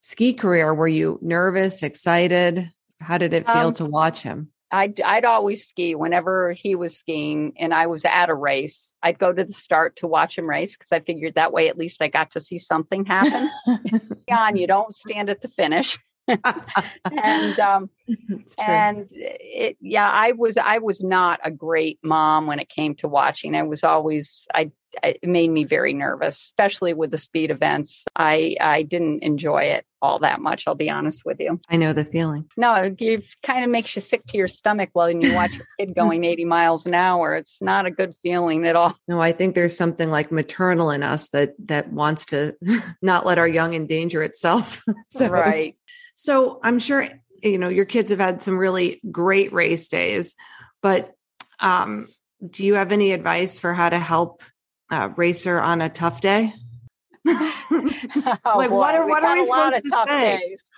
ski 0.00 0.32
career? 0.32 0.74
Were 0.74 0.88
you 0.88 1.18
nervous, 1.22 1.82
excited? 1.82 2.70
How 3.00 3.18
did 3.18 3.32
it 3.32 3.46
feel 3.46 3.68
um, 3.68 3.74
to 3.74 3.84
watch 3.84 4.22
him? 4.22 4.50
I'd, 4.70 5.00
I'd 5.00 5.24
always 5.24 5.66
ski 5.66 5.94
whenever 5.94 6.52
he 6.52 6.74
was 6.74 6.96
skiing 6.96 7.54
and 7.58 7.72
I 7.72 7.86
was 7.86 8.04
at 8.04 8.28
a 8.28 8.34
race. 8.34 8.92
I'd 9.02 9.18
go 9.18 9.32
to 9.32 9.44
the 9.44 9.52
start 9.52 9.96
to 9.96 10.06
watch 10.06 10.36
him 10.36 10.48
race 10.48 10.76
because 10.76 10.92
I 10.92 11.00
figured 11.00 11.36
that 11.36 11.52
way 11.52 11.68
at 11.68 11.78
least 11.78 12.02
I 12.02 12.08
got 12.08 12.32
to 12.32 12.40
see 12.40 12.58
something 12.58 13.06
happen. 13.06 13.50
on, 14.30 14.56
you 14.56 14.66
don't 14.66 14.94
stand 14.94 15.30
at 15.30 15.40
the 15.40 15.48
finish. 15.48 15.98
And 16.28 17.58
um, 17.60 17.90
and 18.58 19.08
it, 19.10 19.76
yeah, 19.80 20.08
I 20.10 20.32
was 20.32 20.56
I 20.56 20.78
was 20.78 21.02
not 21.02 21.40
a 21.44 21.50
great 21.50 21.98
mom 22.02 22.46
when 22.46 22.58
it 22.58 22.68
came 22.68 22.94
to 22.96 23.08
watching. 23.08 23.54
I 23.54 23.62
was 23.62 23.84
always 23.84 24.46
I 24.54 24.70
it 25.02 25.28
made 25.28 25.50
me 25.50 25.64
very 25.64 25.92
nervous, 25.92 26.36
especially 26.36 26.94
with 26.94 27.10
the 27.10 27.18
speed 27.18 27.50
events. 27.50 28.04
I 28.16 28.56
I 28.60 28.82
didn't 28.82 29.22
enjoy 29.22 29.64
it 29.64 29.84
all 30.00 30.20
that 30.20 30.40
much. 30.40 30.64
I'll 30.66 30.74
be 30.74 30.90
honest 30.90 31.24
with 31.24 31.40
you. 31.40 31.60
I 31.68 31.76
know 31.76 31.92
the 31.92 32.04
feeling. 32.04 32.46
No, 32.56 32.74
it 32.74 33.24
kind 33.42 33.64
of 33.64 33.70
makes 33.70 33.94
you 33.96 34.02
sick 34.02 34.24
to 34.26 34.36
your 34.36 34.48
stomach 34.48 34.90
while 34.92 35.10
you 35.10 35.34
watch 35.34 35.52
your 35.52 35.66
kid 35.78 35.94
going 35.96 36.24
80 36.24 36.44
miles 36.44 36.86
an 36.86 36.94
hour. 36.94 37.36
It's 37.36 37.60
not 37.60 37.86
a 37.86 37.90
good 37.90 38.14
feeling 38.22 38.66
at 38.66 38.76
all. 38.76 38.96
No, 39.08 39.20
I 39.20 39.32
think 39.32 39.54
there's 39.54 39.76
something 39.76 40.10
like 40.10 40.30
maternal 40.30 40.90
in 40.90 41.02
us 41.02 41.28
that 41.28 41.54
that 41.66 41.92
wants 41.92 42.26
to 42.26 42.56
not 43.02 43.26
let 43.26 43.38
our 43.38 43.48
young 43.48 43.74
endanger 43.74 44.22
itself. 44.22 44.82
so, 45.10 45.28
right. 45.28 45.76
So 46.18 46.58
I'm 46.64 46.80
sure 46.80 47.08
you 47.44 47.58
know 47.58 47.68
your 47.68 47.84
kids 47.84 48.10
have 48.10 48.18
had 48.18 48.42
some 48.42 48.58
really 48.58 49.00
great 49.08 49.52
race 49.52 49.86
days, 49.86 50.34
but 50.82 51.12
um, 51.60 52.08
do 52.44 52.66
you 52.66 52.74
have 52.74 52.90
any 52.90 53.12
advice 53.12 53.56
for 53.56 53.72
how 53.72 53.88
to 53.88 54.00
help 54.00 54.42
a 54.90 55.10
racer 55.10 55.60
on 55.60 55.80
a 55.80 55.88
tough 55.88 56.20
day? 56.20 56.52
oh, 57.28 58.34
like 58.56 58.68
what 58.68 58.96
are 58.96 59.06
what 59.06 59.22
are 59.22 59.36
we 59.36 59.44
supposed 59.44 59.84
to 59.84 60.04
say? 60.08 60.38
Days. 60.38 60.68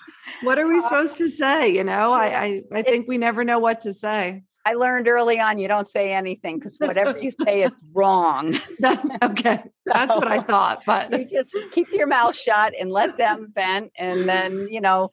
What 0.42 0.58
are 0.58 0.66
we 0.66 0.76
uh, 0.76 0.82
supposed 0.82 1.16
to 1.16 1.30
say? 1.30 1.74
You 1.74 1.84
know, 1.84 2.12
I 2.12 2.26
I, 2.26 2.62
I 2.74 2.82
think 2.82 3.08
we 3.08 3.16
never 3.16 3.42
know 3.42 3.60
what 3.60 3.80
to 3.82 3.94
say. 3.94 4.42
I 4.64 4.74
learned 4.74 5.08
early 5.08 5.40
on 5.40 5.58
you 5.58 5.68
don't 5.68 5.88
say 5.90 6.12
anything 6.12 6.58
because 6.58 6.76
whatever 6.78 7.18
you 7.18 7.30
say 7.44 7.62
is 7.62 7.72
wrong. 7.92 8.58
okay, 9.22 9.62
that's 9.86 10.12
so, 10.12 10.18
what 10.18 10.28
I 10.28 10.40
thought. 10.40 10.82
But 10.86 11.18
you 11.18 11.24
just 11.24 11.56
keep 11.72 11.90
your 11.92 12.06
mouth 12.06 12.36
shut 12.36 12.74
and 12.78 12.90
let 12.90 13.16
them 13.16 13.52
vent, 13.54 13.92
and 13.96 14.28
then 14.28 14.68
you 14.70 14.80
know, 14.80 15.10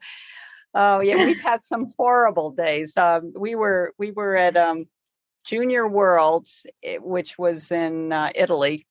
Oh 0.74 1.00
yeah, 1.00 1.16
we've 1.16 1.40
had 1.40 1.64
some 1.64 1.92
horrible 1.96 2.50
days. 2.50 2.96
Um, 2.96 3.32
we 3.36 3.54
were 3.54 3.94
we 3.98 4.10
were 4.10 4.36
at 4.36 4.56
um, 4.56 4.86
Junior 5.44 5.88
Worlds, 5.88 6.66
eh, 6.82 6.98
which 6.98 7.38
was 7.38 7.72
in 7.72 8.12
uh, 8.12 8.30
Italy, 8.34 8.86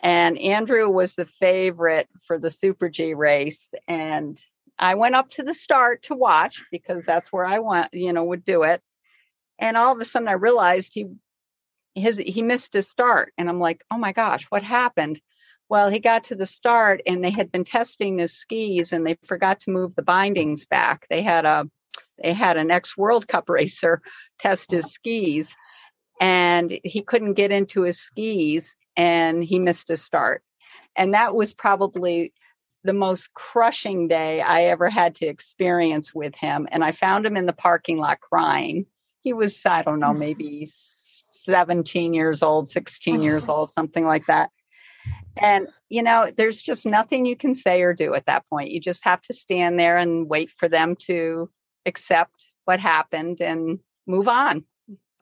and 0.00 0.38
Andrew 0.38 0.88
was 0.90 1.14
the 1.14 1.26
favorite 1.40 2.08
for 2.26 2.38
the 2.38 2.50
Super 2.50 2.88
G 2.88 3.14
race, 3.14 3.72
and 3.88 4.38
I 4.78 4.94
went 4.94 5.14
up 5.14 5.30
to 5.32 5.42
the 5.42 5.54
start 5.54 6.02
to 6.04 6.14
watch 6.14 6.62
because 6.70 7.06
that's 7.06 7.32
where 7.32 7.46
I 7.46 7.60
want 7.60 7.94
you 7.94 8.12
know 8.12 8.24
would 8.24 8.44
do 8.44 8.64
it, 8.64 8.82
and 9.58 9.76
all 9.76 9.92
of 9.92 10.00
a 10.00 10.04
sudden 10.04 10.28
I 10.28 10.32
realized 10.32 10.90
he 10.92 11.06
his 11.94 12.16
he 12.18 12.42
missed 12.42 12.72
his 12.72 12.88
start, 12.88 13.32
and 13.38 13.48
I'm 13.48 13.60
like, 13.60 13.82
oh 13.90 13.98
my 13.98 14.12
gosh, 14.12 14.44
what 14.50 14.62
happened? 14.62 15.20
Well, 15.68 15.90
he 15.90 15.98
got 15.98 16.24
to 16.24 16.36
the 16.36 16.46
start 16.46 17.00
and 17.06 17.24
they 17.24 17.30
had 17.30 17.50
been 17.50 17.64
testing 17.64 18.18
his 18.18 18.32
skis 18.32 18.92
and 18.92 19.04
they 19.04 19.18
forgot 19.26 19.60
to 19.60 19.72
move 19.72 19.96
the 19.96 20.02
bindings 20.02 20.66
back. 20.66 21.06
They 21.10 21.22
had 21.22 21.44
a 21.44 21.68
they 22.22 22.32
had 22.32 22.56
an 22.56 22.70
ex 22.70 22.96
World 22.96 23.26
Cup 23.26 23.48
racer 23.48 24.00
test 24.38 24.70
his 24.70 24.86
skis 24.92 25.52
and 26.20 26.78
he 26.84 27.02
couldn't 27.02 27.34
get 27.34 27.50
into 27.50 27.82
his 27.82 27.98
skis 27.98 28.76
and 28.96 29.42
he 29.42 29.58
missed 29.58 29.88
his 29.88 30.02
start. 30.02 30.42
And 30.96 31.14
that 31.14 31.34
was 31.34 31.52
probably 31.52 32.32
the 32.84 32.92
most 32.92 33.34
crushing 33.34 34.08
day 34.08 34.40
I 34.40 34.64
ever 34.66 34.88
had 34.88 35.16
to 35.16 35.26
experience 35.26 36.14
with 36.14 36.34
him. 36.36 36.68
And 36.70 36.84
I 36.84 36.92
found 36.92 37.26
him 37.26 37.36
in 37.36 37.46
the 37.46 37.52
parking 37.52 37.98
lot 37.98 38.20
crying. 38.20 38.86
He 39.26 39.32
was, 39.32 39.66
I 39.66 39.82
don't 39.82 39.98
know, 39.98 40.12
mm. 40.12 40.18
maybe 40.18 40.68
17 41.32 42.14
years 42.14 42.44
old, 42.44 42.68
16 42.68 43.22
years 43.22 43.48
uh-huh. 43.48 43.58
old, 43.58 43.70
something 43.70 44.04
like 44.04 44.26
that. 44.26 44.50
And, 45.36 45.66
you 45.88 46.04
know, 46.04 46.30
there's 46.36 46.62
just 46.62 46.86
nothing 46.86 47.26
you 47.26 47.34
can 47.34 47.52
say 47.52 47.82
or 47.82 47.92
do 47.92 48.14
at 48.14 48.26
that 48.26 48.48
point. 48.48 48.70
You 48.70 48.80
just 48.80 49.02
have 49.04 49.20
to 49.22 49.34
stand 49.34 49.80
there 49.80 49.98
and 49.98 50.28
wait 50.28 50.52
for 50.56 50.68
them 50.68 50.94
to 51.06 51.50
accept 51.84 52.44
what 52.66 52.78
happened 52.78 53.40
and 53.40 53.80
move 54.06 54.28
on. 54.28 54.62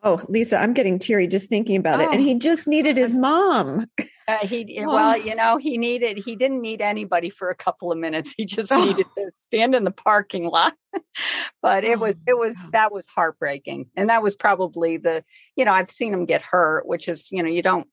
Oh, 0.06 0.20
Lisa, 0.28 0.60
I'm 0.60 0.74
getting 0.74 0.98
teary 0.98 1.26
just 1.26 1.48
thinking 1.48 1.76
about 1.76 1.98
oh. 1.98 2.04
it. 2.04 2.14
And 2.14 2.20
he 2.20 2.34
oh. 2.34 2.38
just 2.38 2.68
needed 2.68 2.98
his 2.98 3.14
mom. 3.14 3.86
Uh, 4.28 4.46
he 4.46 4.80
oh. 4.80 4.86
well, 4.86 5.16
you 5.18 5.34
know, 5.34 5.56
he 5.56 5.78
needed 5.78 6.18
he 6.18 6.36
didn't 6.36 6.60
need 6.60 6.80
anybody 6.80 7.30
for 7.30 7.50
a 7.50 7.54
couple 7.54 7.90
of 7.90 7.98
minutes. 7.98 8.32
He 8.36 8.44
just 8.44 8.70
oh. 8.70 8.84
needed 8.84 9.06
to 9.16 9.30
stand 9.36 9.74
in 9.74 9.84
the 9.84 9.90
parking 9.90 10.44
lot. 10.44 10.74
but 11.62 11.84
it 11.84 11.98
was 11.98 12.14
it 12.26 12.36
was 12.36 12.54
that 12.72 12.92
was 12.92 13.06
heartbreaking. 13.06 13.86
And 13.96 14.10
that 14.10 14.22
was 14.22 14.36
probably 14.36 14.98
the, 14.98 15.24
you 15.56 15.64
know, 15.64 15.72
I've 15.72 15.90
seen 15.90 16.12
him 16.12 16.26
get 16.26 16.42
hurt, 16.42 16.86
which 16.86 17.08
is, 17.08 17.28
you 17.30 17.42
know, 17.42 17.48
you 17.48 17.62
don't 17.62 17.88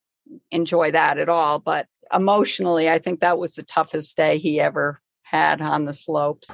enjoy 0.51 0.91
that 0.91 1.17
at 1.17 1.29
all, 1.29 1.59
but 1.59 1.87
emotionally, 2.13 2.89
I 2.89 2.99
think 2.99 3.21
that 3.21 3.37
was 3.37 3.55
the 3.55 3.63
toughest 3.63 4.15
day 4.15 4.37
he 4.37 4.59
ever 4.59 5.01
had 5.23 5.61
on 5.61 5.85
the 5.85 5.93
slopes. 5.93 6.47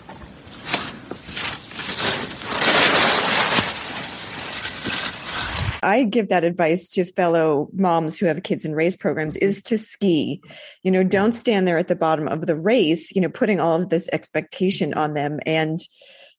I 5.84 6.03
give 6.03 6.29
that 6.29 6.43
advice 6.43 6.88
to 6.89 7.05
fellow 7.05 7.69
moms 7.74 8.17
who 8.17 8.25
have 8.25 8.43
kids 8.43 8.65
in 8.65 8.74
race 8.74 8.96
programs 8.96 9.36
is 9.38 9.62
to 9.63 9.77
ski. 9.77 10.41
You 10.84 10.91
know, 10.91 11.03
don't 11.03 11.34
stand 11.34 11.67
there 11.67 11.77
at 11.77 11.88
the 11.88 11.96
bottom 11.96 12.27
of 12.27 12.46
the 12.46 12.55
race, 12.55 13.15
you 13.15 13.22
know, 13.22 13.29
putting 13.29 13.60
all 13.60 13.81
of 13.81 13.89
this 13.89 14.10
expectation 14.12 14.93
on 14.93 15.13
them 15.13 15.39
and 15.46 15.79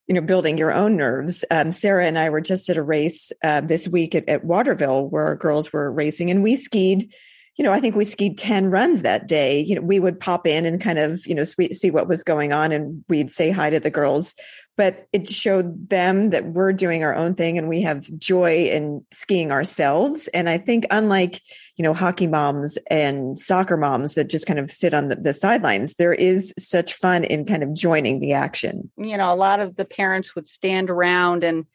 you 0.08 0.14
know, 0.14 0.22
building 0.22 0.56
your 0.56 0.72
own 0.72 0.96
nerves. 0.96 1.44
Um, 1.50 1.70
Sarah 1.70 2.06
and 2.06 2.18
I 2.18 2.30
were 2.30 2.40
just 2.40 2.70
at 2.70 2.78
a 2.78 2.82
race 2.82 3.30
uh, 3.44 3.60
this 3.60 3.86
week 3.86 4.14
at, 4.14 4.26
at 4.26 4.42
Waterville 4.42 5.06
where 5.08 5.24
our 5.24 5.36
girls 5.36 5.70
were 5.70 5.92
racing, 5.92 6.30
and 6.30 6.42
we 6.42 6.56
skied 6.56 7.12
you 7.58 7.64
know, 7.64 7.72
I 7.72 7.80
think 7.80 7.96
we 7.96 8.04
skied 8.04 8.38
10 8.38 8.70
runs 8.70 9.02
that 9.02 9.26
day. 9.26 9.60
You 9.60 9.74
know, 9.74 9.82
we 9.82 9.98
would 9.98 10.20
pop 10.20 10.46
in 10.46 10.64
and 10.64 10.80
kind 10.80 11.00
of, 11.00 11.26
you 11.26 11.34
know, 11.34 11.42
see 11.42 11.90
what 11.90 12.06
was 12.06 12.22
going 12.22 12.52
on 12.52 12.70
and 12.70 13.04
we'd 13.08 13.32
say 13.32 13.50
hi 13.50 13.68
to 13.68 13.80
the 13.80 13.90
girls. 13.90 14.36
But 14.76 15.08
it 15.12 15.28
showed 15.28 15.90
them 15.90 16.30
that 16.30 16.46
we're 16.46 16.72
doing 16.72 17.02
our 17.02 17.16
own 17.16 17.34
thing 17.34 17.58
and 17.58 17.68
we 17.68 17.82
have 17.82 18.08
joy 18.16 18.68
in 18.68 19.04
skiing 19.10 19.50
ourselves. 19.50 20.28
And 20.28 20.48
I 20.48 20.58
think, 20.58 20.86
unlike, 20.92 21.42
you 21.74 21.82
know, 21.82 21.94
hockey 21.94 22.28
moms 22.28 22.78
and 22.88 23.36
soccer 23.36 23.76
moms 23.76 24.14
that 24.14 24.30
just 24.30 24.46
kind 24.46 24.60
of 24.60 24.70
sit 24.70 24.94
on 24.94 25.08
the, 25.08 25.16
the 25.16 25.34
sidelines, 25.34 25.94
there 25.94 26.14
is 26.14 26.54
such 26.56 26.94
fun 26.94 27.24
in 27.24 27.44
kind 27.44 27.64
of 27.64 27.74
joining 27.74 28.20
the 28.20 28.34
action. 28.34 28.88
You 28.96 29.16
know, 29.16 29.32
a 29.32 29.34
lot 29.34 29.58
of 29.58 29.74
the 29.74 29.84
parents 29.84 30.36
would 30.36 30.46
stand 30.46 30.90
around 30.90 31.42
and 31.42 31.66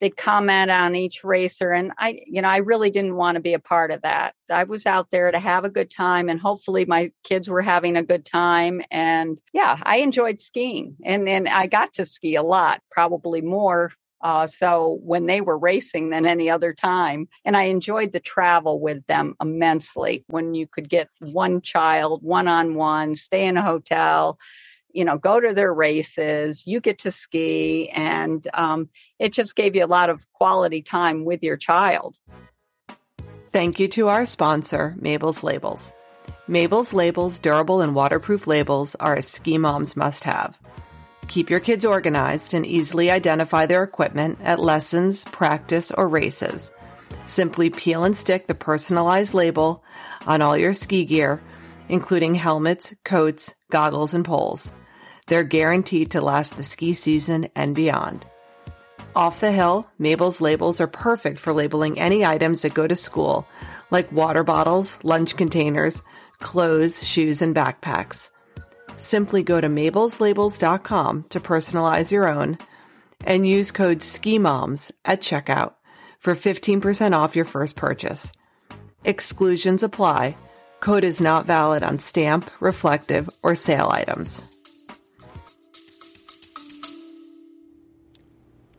they'd 0.00 0.16
comment 0.16 0.70
on 0.70 0.94
each 0.94 1.22
racer 1.24 1.70
and 1.70 1.92
i 1.98 2.20
you 2.26 2.42
know 2.42 2.48
i 2.48 2.58
really 2.58 2.90
didn't 2.90 3.16
want 3.16 3.36
to 3.36 3.40
be 3.40 3.54
a 3.54 3.58
part 3.58 3.90
of 3.90 4.02
that. 4.02 4.34
I 4.50 4.64
was 4.64 4.86
out 4.86 5.08
there 5.10 5.30
to 5.30 5.38
have 5.38 5.64
a 5.64 5.70
good 5.70 5.90
time 5.90 6.28
and 6.28 6.40
hopefully 6.40 6.84
my 6.84 7.12
kids 7.24 7.48
were 7.48 7.62
having 7.62 7.96
a 7.96 8.02
good 8.02 8.24
time 8.24 8.82
and 8.90 9.40
yeah 9.52 9.78
i 9.82 9.98
enjoyed 9.98 10.40
skiing 10.40 10.96
and 11.04 11.28
and 11.28 11.48
i 11.48 11.66
got 11.66 11.94
to 11.94 12.06
ski 12.06 12.34
a 12.34 12.42
lot 12.42 12.80
probably 12.90 13.40
more 13.40 13.92
uh, 14.22 14.46
so 14.46 14.98
when 15.02 15.24
they 15.24 15.40
were 15.40 15.56
racing 15.56 16.10
than 16.10 16.26
any 16.26 16.50
other 16.50 16.74
time 16.74 17.26
and 17.44 17.56
i 17.56 17.64
enjoyed 17.64 18.12
the 18.12 18.20
travel 18.20 18.80
with 18.80 19.06
them 19.06 19.34
immensely. 19.40 20.24
When 20.28 20.54
you 20.54 20.66
could 20.66 20.88
get 20.88 21.08
one 21.20 21.62
child 21.62 22.22
one 22.22 22.48
on 22.48 22.74
one 22.74 23.14
stay 23.14 23.46
in 23.46 23.56
a 23.56 23.62
hotel 23.62 24.38
you 24.92 25.04
know, 25.04 25.18
go 25.18 25.40
to 25.40 25.54
their 25.54 25.72
races, 25.72 26.66
you 26.66 26.80
get 26.80 27.00
to 27.00 27.10
ski, 27.10 27.88
and 27.90 28.46
um, 28.54 28.88
it 29.18 29.32
just 29.32 29.56
gave 29.56 29.74
you 29.76 29.84
a 29.84 29.86
lot 29.86 30.10
of 30.10 30.24
quality 30.32 30.82
time 30.82 31.24
with 31.24 31.42
your 31.42 31.56
child. 31.56 32.16
Thank 33.50 33.80
you 33.80 33.88
to 33.88 34.08
our 34.08 34.26
sponsor, 34.26 34.94
Mabel's 34.98 35.42
Labels. 35.42 35.92
Mabel's 36.46 36.92
Labels 36.92 37.40
durable 37.40 37.80
and 37.80 37.94
waterproof 37.94 38.46
labels 38.46 38.94
are 38.96 39.14
a 39.14 39.22
ski 39.22 39.58
mom's 39.58 39.96
must 39.96 40.24
have. 40.24 40.58
Keep 41.28 41.48
your 41.48 41.60
kids 41.60 41.84
organized 41.84 42.54
and 42.54 42.66
easily 42.66 43.10
identify 43.10 43.66
their 43.66 43.84
equipment 43.84 44.38
at 44.42 44.58
lessons, 44.58 45.22
practice, 45.24 45.92
or 45.92 46.08
races. 46.08 46.72
Simply 47.24 47.70
peel 47.70 48.02
and 48.02 48.16
stick 48.16 48.48
the 48.48 48.54
personalized 48.54 49.34
label 49.34 49.84
on 50.26 50.42
all 50.42 50.56
your 50.56 50.74
ski 50.74 51.04
gear, 51.04 51.40
including 51.88 52.34
helmets, 52.34 52.94
coats, 53.04 53.54
goggles, 53.70 54.14
and 54.14 54.24
poles. 54.24 54.72
They're 55.30 55.44
guaranteed 55.44 56.10
to 56.10 56.20
last 56.20 56.56
the 56.56 56.64
ski 56.64 56.92
season 56.92 57.50
and 57.54 57.72
beyond. 57.72 58.26
Off 59.14 59.38
the 59.38 59.52
hill, 59.52 59.88
Mabel's 59.96 60.40
labels 60.40 60.80
are 60.80 60.88
perfect 60.88 61.38
for 61.38 61.52
labeling 61.52 62.00
any 62.00 62.24
items 62.24 62.62
that 62.62 62.74
go 62.74 62.88
to 62.88 62.96
school, 62.96 63.46
like 63.92 64.10
water 64.10 64.42
bottles, 64.42 64.98
lunch 65.04 65.36
containers, 65.36 66.02
clothes, 66.40 67.06
shoes, 67.06 67.42
and 67.42 67.54
backpacks. 67.54 68.30
Simply 68.96 69.44
go 69.44 69.60
to 69.60 69.68
mabelslabels.com 69.68 71.26
to 71.28 71.38
personalize 71.38 72.10
your 72.10 72.28
own 72.28 72.58
and 73.24 73.46
use 73.46 73.70
code 73.70 73.98
SKIMOMS 73.98 74.90
at 75.04 75.20
checkout 75.20 75.74
for 76.18 76.34
15% 76.34 77.14
off 77.14 77.36
your 77.36 77.44
first 77.44 77.76
purchase. 77.76 78.32
Exclusions 79.04 79.84
apply. 79.84 80.36
Code 80.80 81.04
is 81.04 81.20
not 81.20 81.46
valid 81.46 81.84
on 81.84 82.00
stamp, 82.00 82.50
reflective, 82.60 83.30
or 83.44 83.54
sale 83.54 83.90
items. 83.90 84.49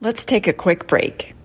Let's 0.03 0.25
take 0.25 0.47
a 0.47 0.53
quick 0.53 0.87
break. 0.87 1.35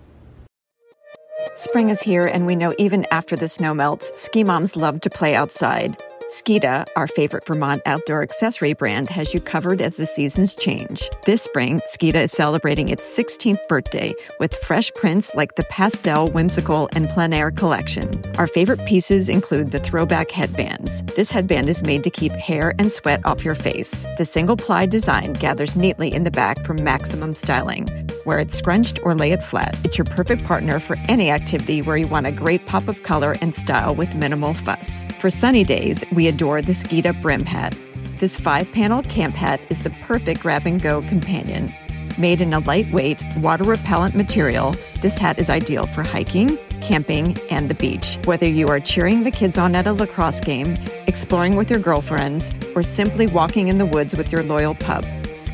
Spring 1.56 1.90
is 1.90 2.00
here, 2.00 2.26
and 2.26 2.46
we 2.46 2.56
know 2.56 2.74
even 2.78 3.06
after 3.10 3.36
the 3.36 3.48
snow 3.48 3.74
melts, 3.74 4.10
ski 4.14 4.44
moms 4.44 4.76
love 4.76 5.02
to 5.02 5.10
play 5.10 5.34
outside. 5.34 6.02
Skida, 6.30 6.86
our 6.96 7.06
favorite 7.06 7.46
Vermont 7.46 7.82
outdoor 7.84 8.22
accessory 8.22 8.72
brand, 8.72 9.10
has 9.10 9.34
you 9.34 9.42
covered 9.42 9.82
as 9.82 9.96
the 9.96 10.06
seasons 10.06 10.54
change. 10.54 11.10
This 11.26 11.42
spring, 11.42 11.82
Skida 11.86 12.24
is 12.24 12.32
celebrating 12.32 12.88
its 12.88 13.06
16th 13.06 13.68
birthday 13.68 14.14
with 14.40 14.54
fresh 14.54 14.90
prints 14.94 15.34
like 15.34 15.56
the 15.56 15.64
pastel, 15.64 16.30
whimsical, 16.30 16.88
and 16.92 17.10
plein 17.10 17.34
air 17.34 17.50
collection. 17.50 18.24
Our 18.38 18.46
favorite 18.46 18.84
pieces 18.86 19.28
include 19.28 19.70
the 19.70 19.80
throwback 19.80 20.30
headbands. 20.30 21.02
This 21.14 21.30
headband 21.30 21.68
is 21.68 21.84
made 21.84 22.04
to 22.04 22.10
keep 22.10 22.32
hair 22.32 22.74
and 22.78 22.90
sweat 22.90 23.20
off 23.26 23.44
your 23.44 23.54
face. 23.54 24.06
The 24.16 24.24
single 24.24 24.56
ply 24.56 24.86
design 24.86 25.34
gathers 25.34 25.76
neatly 25.76 26.10
in 26.10 26.24
the 26.24 26.30
back 26.30 26.64
for 26.64 26.72
maximum 26.72 27.34
styling. 27.34 28.05
Wear 28.26 28.40
it 28.40 28.50
scrunched 28.50 28.98
or 29.04 29.14
lay 29.14 29.30
it 29.30 29.40
flat. 29.40 29.78
It's 29.84 29.96
your 29.96 30.04
perfect 30.04 30.42
partner 30.42 30.80
for 30.80 30.96
any 31.06 31.30
activity 31.30 31.80
where 31.80 31.96
you 31.96 32.08
want 32.08 32.26
a 32.26 32.32
great 32.32 32.66
pop 32.66 32.88
of 32.88 33.04
color 33.04 33.36
and 33.40 33.54
style 33.54 33.94
with 33.94 34.16
minimal 34.16 34.52
fuss. 34.52 35.04
For 35.20 35.30
sunny 35.30 35.62
days, 35.62 36.04
we 36.10 36.26
adore 36.26 36.60
the 36.60 36.72
Skida 36.72 37.22
Brim 37.22 37.44
Hat. 37.44 37.72
This 38.18 38.36
five 38.36 38.72
paneled 38.72 39.08
camp 39.08 39.36
hat 39.36 39.60
is 39.70 39.84
the 39.84 39.90
perfect 40.02 40.40
grab 40.40 40.66
and 40.66 40.82
go 40.82 41.02
companion. 41.02 41.72
Made 42.18 42.40
in 42.40 42.52
a 42.52 42.58
lightweight, 42.58 43.22
water 43.36 43.62
repellent 43.62 44.16
material, 44.16 44.74
this 45.02 45.18
hat 45.18 45.38
is 45.38 45.48
ideal 45.48 45.86
for 45.86 46.02
hiking, 46.02 46.58
camping, 46.82 47.38
and 47.52 47.68
the 47.68 47.74
beach. 47.74 48.18
Whether 48.24 48.48
you 48.48 48.66
are 48.66 48.80
cheering 48.80 49.22
the 49.22 49.30
kids 49.30 49.56
on 49.56 49.76
at 49.76 49.86
a 49.86 49.92
lacrosse 49.92 50.40
game, 50.40 50.76
exploring 51.06 51.54
with 51.54 51.70
your 51.70 51.78
girlfriends, 51.78 52.52
or 52.74 52.82
simply 52.82 53.28
walking 53.28 53.68
in 53.68 53.78
the 53.78 53.86
woods 53.86 54.16
with 54.16 54.32
your 54.32 54.42
loyal 54.42 54.74
pup, 54.74 55.04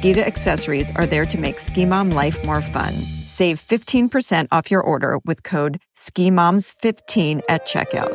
Skida 0.02 0.26
accessories 0.26 0.90
are 0.97 1.06
there 1.06 1.25
to 1.25 1.38
make 1.38 1.61
ski 1.61 1.87
mom 1.87 2.11
life 2.11 2.44
more 2.44 2.61
fun. 2.61 2.92
Save 2.92 3.64
15% 3.64 4.49
off 4.50 4.68
your 4.68 4.80
order 4.80 5.21
with 5.25 5.44
code 5.44 5.80
SKIMOMS15 5.97 7.42
at 7.49 7.64
checkout. 7.68 8.11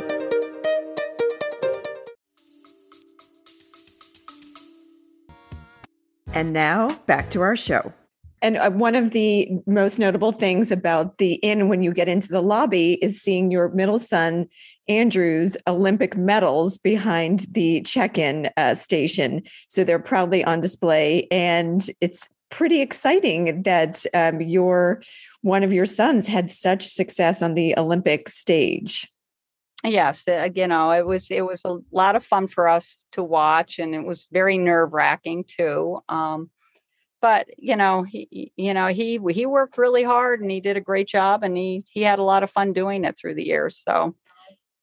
And 6.33 6.51
now 6.51 6.93
back 7.05 7.31
to 7.31 7.39
our 7.39 7.55
show. 7.55 7.93
And 8.41 8.57
uh, 8.57 8.69
one 8.71 8.95
of 8.95 9.11
the 9.11 9.49
most 9.65 9.99
notable 9.99 10.31
things 10.31 10.71
about 10.71 11.17
the 11.17 11.33
inn 11.35 11.69
when 11.69 11.81
you 11.81 11.91
get 11.91 12.07
into 12.07 12.27
the 12.27 12.41
lobby 12.41 12.93
is 13.01 13.21
seeing 13.21 13.49
your 13.51 13.69
middle 13.69 13.99
son, 13.99 14.47
Andrew's 14.87 15.57
Olympic 15.65 16.15
medals 16.15 16.77
behind 16.77 17.47
the 17.51 17.81
check 17.81 18.17
in 18.17 18.49
uh, 18.57 18.75
station. 18.75 19.41
So 19.69 19.83
they're 19.83 19.99
proudly 19.99 20.43
on 20.43 20.59
display. 20.59 21.27
And 21.31 21.87
it's 21.99 22.29
pretty 22.49 22.81
exciting 22.81 23.63
that 23.63 24.05
um, 24.13 24.41
your 24.41 25.01
one 25.41 25.63
of 25.63 25.73
your 25.73 25.85
sons 25.85 26.27
had 26.27 26.49
such 26.51 26.83
success 26.83 27.41
on 27.41 27.55
the 27.55 27.77
Olympic 27.77 28.29
stage. 28.29 29.07
Yes, 29.83 30.23
uh, 30.27 30.49
you 30.53 30.67
know, 30.67 30.91
it 30.91 31.05
was 31.05 31.27
it 31.29 31.41
was 31.41 31.61
a 31.63 31.77
lot 31.91 32.15
of 32.15 32.25
fun 32.25 32.47
for 32.47 32.67
us 32.67 32.97
to 33.11 33.23
watch, 33.23 33.77
and 33.77 33.93
it 33.93 34.03
was 34.03 34.27
very 34.31 34.57
nerve 34.57 34.91
wracking 34.91 35.45
too. 35.47 35.99
Um, 36.09 36.49
but 37.27 37.47
you 37.57 37.75
know 37.75 38.03
he 38.03 38.53
you 38.55 38.73
know 38.73 38.87
he 38.87 39.19
he 39.31 39.45
worked 39.45 39.77
really 39.77 40.03
hard 40.03 40.39
and 40.39 40.49
he 40.49 40.61
did 40.61 40.77
a 40.77 40.81
great 40.81 41.09
job 41.09 41.43
and 41.43 41.57
he 41.57 41.83
he 41.91 42.01
had 42.01 42.19
a 42.19 42.23
lot 42.23 42.41
of 42.41 42.49
fun 42.49 42.71
doing 42.71 43.03
it 43.03 43.17
through 43.19 43.35
the 43.35 43.43
years 43.43 43.81
so. 43.85 44.15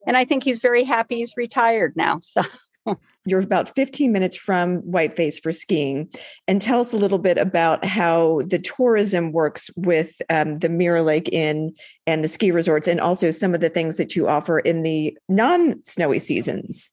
And 0.07 0.15
i 0.15 0.27
think 0.27 0.45
he's 0.45 0.61
very 0.61 0.85
happy 0.85 1.17
he's 1.17 1.33
retired 1.39 1.95
now 1.97 2.21
so. 2.21 2.43
You're 3.25 3.41
about 3.41 3.75
15 3.75 4.13
minutes 4.13 4.37
from 4.37 4.83
whiteface 4.83 5.41
for 5.41 5.53
skiing. 5.53 6.11
And 6.47 6.61
tell 6.61 6.81
us 6.81 6.93
a 6.93 6.99
little 6.99 7.19
bit 7.19 7.39
about 7.39 7.83
how 7.83 8.43
the 8.47 8.59
tourism 8.59 9.33
works 9.33 9.71
with 9.75 10.21
um, 10.29 10.59
the 10.59 10.69
mirror 10.69 11.01
lake 11.01 11.31
inn 11.33 11.75
and 12.07 12.23
the 12.23 12.29
ski 12.29 12.51
resorts 12.51 12.87
and 12.87 13.01
also 13.01 13.31
some 13.31 13.55
of 13.55 13.63
the 13.63 13.71
things 13.71 13.97
that 13.97 14.15
you 14.15 14.29
offer 14.29 14.59
in 14.59 14.83
the 14.83 15.17
non-snowy 15.31 16.19
seasons 16.19 16.91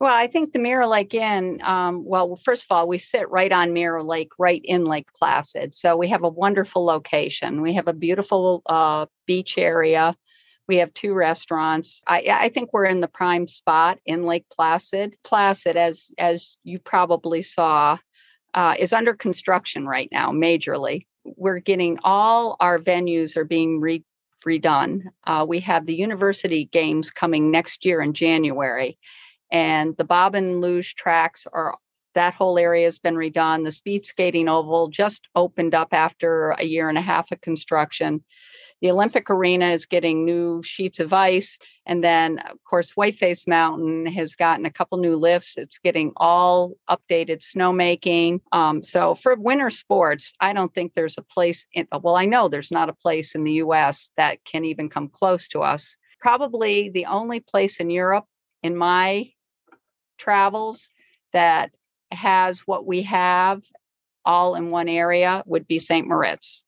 well, 0.00 0.14
I 0.14 0.28
think 0.28 0.52
the 0.52 0.58
Mirror 0.58 0.86
Lake 0.86 1.12
Inn, 1.12 1.60
um, 1.62 2.06
well, 2.06 2.34
first 2.36 2.64
of 2.64 2.74
all, 2.74 2.88
we 2.88 2.96
sit 2.96 3.28
right 3.28 3.52
on 3.52 3.74
Mirror 3.74 4.02
Lake, 4.04 4.30
right 4.38 4.62
in 4.64 4.86
Lake 4.86 5.08
Placid. 5.14 5.74
So 5.74 5.94
we 5.94 6.08
have 6.08 6.24
a 6.24 6.28
wonderful 6.28 6.86
location. 6.86 7.60
We 7.60 7.74
have 7.74 7.86
a 7.86 7.92
beautiful 7.92 8.62
uh, 8.64 9.06
beach 9.26 9.58
area. 9.58 10.16
We 10.66 10.78
have 10.78 10.94
two 10.94 11.12
restaurants. 11.12 12.00
I, 12.06 12.24
I, 12.30 12.48
think 12.48 12.72
we're 12.72 12.86
in 12.86 13.00
the 13.00 13.08
prime 13.08 13.46
spot 13.46 13.98
in 14.06 14.24
Lake 14.24 14.46
Placid. 14.50 15.16
Placid, 15.22 15.76
as 15.76 16.06
as 16.16 16.56
you 16.64 16.78
probably 16.78 17.42
saw, 17.42 17.98
uh, 18.54 18.74
is 18.78 18.94
under 18.94 19.12
construction 19.12 19.86
right 19.86 20.08
now, 20.10 20.30
majorly. 20.30 21.06
We're 21.24 21.58
getting 21.58 21.98
all 22.04 22.56
our 22.60 22.78
venues 22.78 23.36
are 23.36 23.44
being 23.44 23.80
re- 23.80 24.04
redone. 24.46 25.02
Uh, 25.26 25.44
we 25.46 25.60
have 25.60 25.84
the 25.84 25.94
university 25.94 26.70
games 26.72 27.10
coming 27.10 27.50
next 27.50 27.84
year 27.84 28.00
in 28.00 28.14
January 28.14 28.96
and 29.50 29.96
the 29.96 30.04
bob 30.04 30.34
and 30.34 30.60
luge 30.60 30.94
tracks 30.94 31.46
are 31.52 31.76
that 32.14 32.34
whole 32.34 32.58
area 32.58 32.86
has 32.86 32.98
been 32.98 33.14
redone. 33.14 33.64
The 33.64 33.72
speed 33.72 34.04
skating 34.06 34.48
oval 34.48 34.88
just 34.88 35.28
opened 35.34 35.74
up 35.74 35.88
after 35.92 36.50
a 36.50 36.64
year 36.64 36.88
and 36.88 36.98
a 36.98 37.02
half 37.02 37.30
of 37.30 37.40
construction. 37.40 38.24
The 38.80 38.90
Olympic 38.90 39.28
Arena 39.28 39.66
is 39.66 39.84
getting 39.84 40.24
new 40.24 40.62
sheets 40.62 41.00
of 41.00 41.12
ice. 41.12 41.58
And 41.84 42.02
then, 42.02 42.38
of 42.38 42.56
course, 42.64 42.92
Whiteface 42.92 43.46
Mountain 43.46 44.06
has 44.06 44.34
gotten 44.34 44.64
a 44.64 44.72
couple 44.72 44.96
new 44.98 45.16
lifts. 45.16 45.58
It's 45.58 45.78
getting 45.78 46.12
all 46.16 46.72
updated 46.88 47.42
snowmaking. 47.42 48.40
Um, 48.52 48.82
so, 48.82 49.14
for 49.14 49.34
winter 49.34 49.68
sports, 49.68 50.32
I 50.40 50.54
don't 50.54 50.72
think 50.74 50.94
there's 50.94 51.18
a 51.18 51.22
place, 51.22 51.66
in, 51.74 51.86
well, 51.92 52.16
I 52.16 52.24
know 52.24 52.48
there's 52.48 52.72
not 52.72 52.88
a 52.88 52.94
place 52.94 53.34
in 53.34 53.44
the 53.44 53.52
US 53.64 54.10
that 54.16 54.42
can 54.44 54.64
even 54.64 54.88
come 54.88 55.08
close 55.08 55.48
to 55.48 55.60
us. 55.60 55.98
Probably 56.18 56.88
the 56.88 57.06
only 57.06 57.40
place 57.40 57.80
in 57.80 57.90
Europe, 57.90 58.24
in 58.62 58.76
my 58.76 59.30
travels 60.20 60.90
that 61.32 61.70
has 62.12 62.60
what 62.60 62.86
we 62.86 63.02
have 63.02 63.62
all 64.24 64.54
in 64.54 64.70
one 64.70 64.88
area 64.88 65.42
would 65.46 65.66
be 65.66 65.78
St. 65.78 66.06
Moritz. 66.06 66.62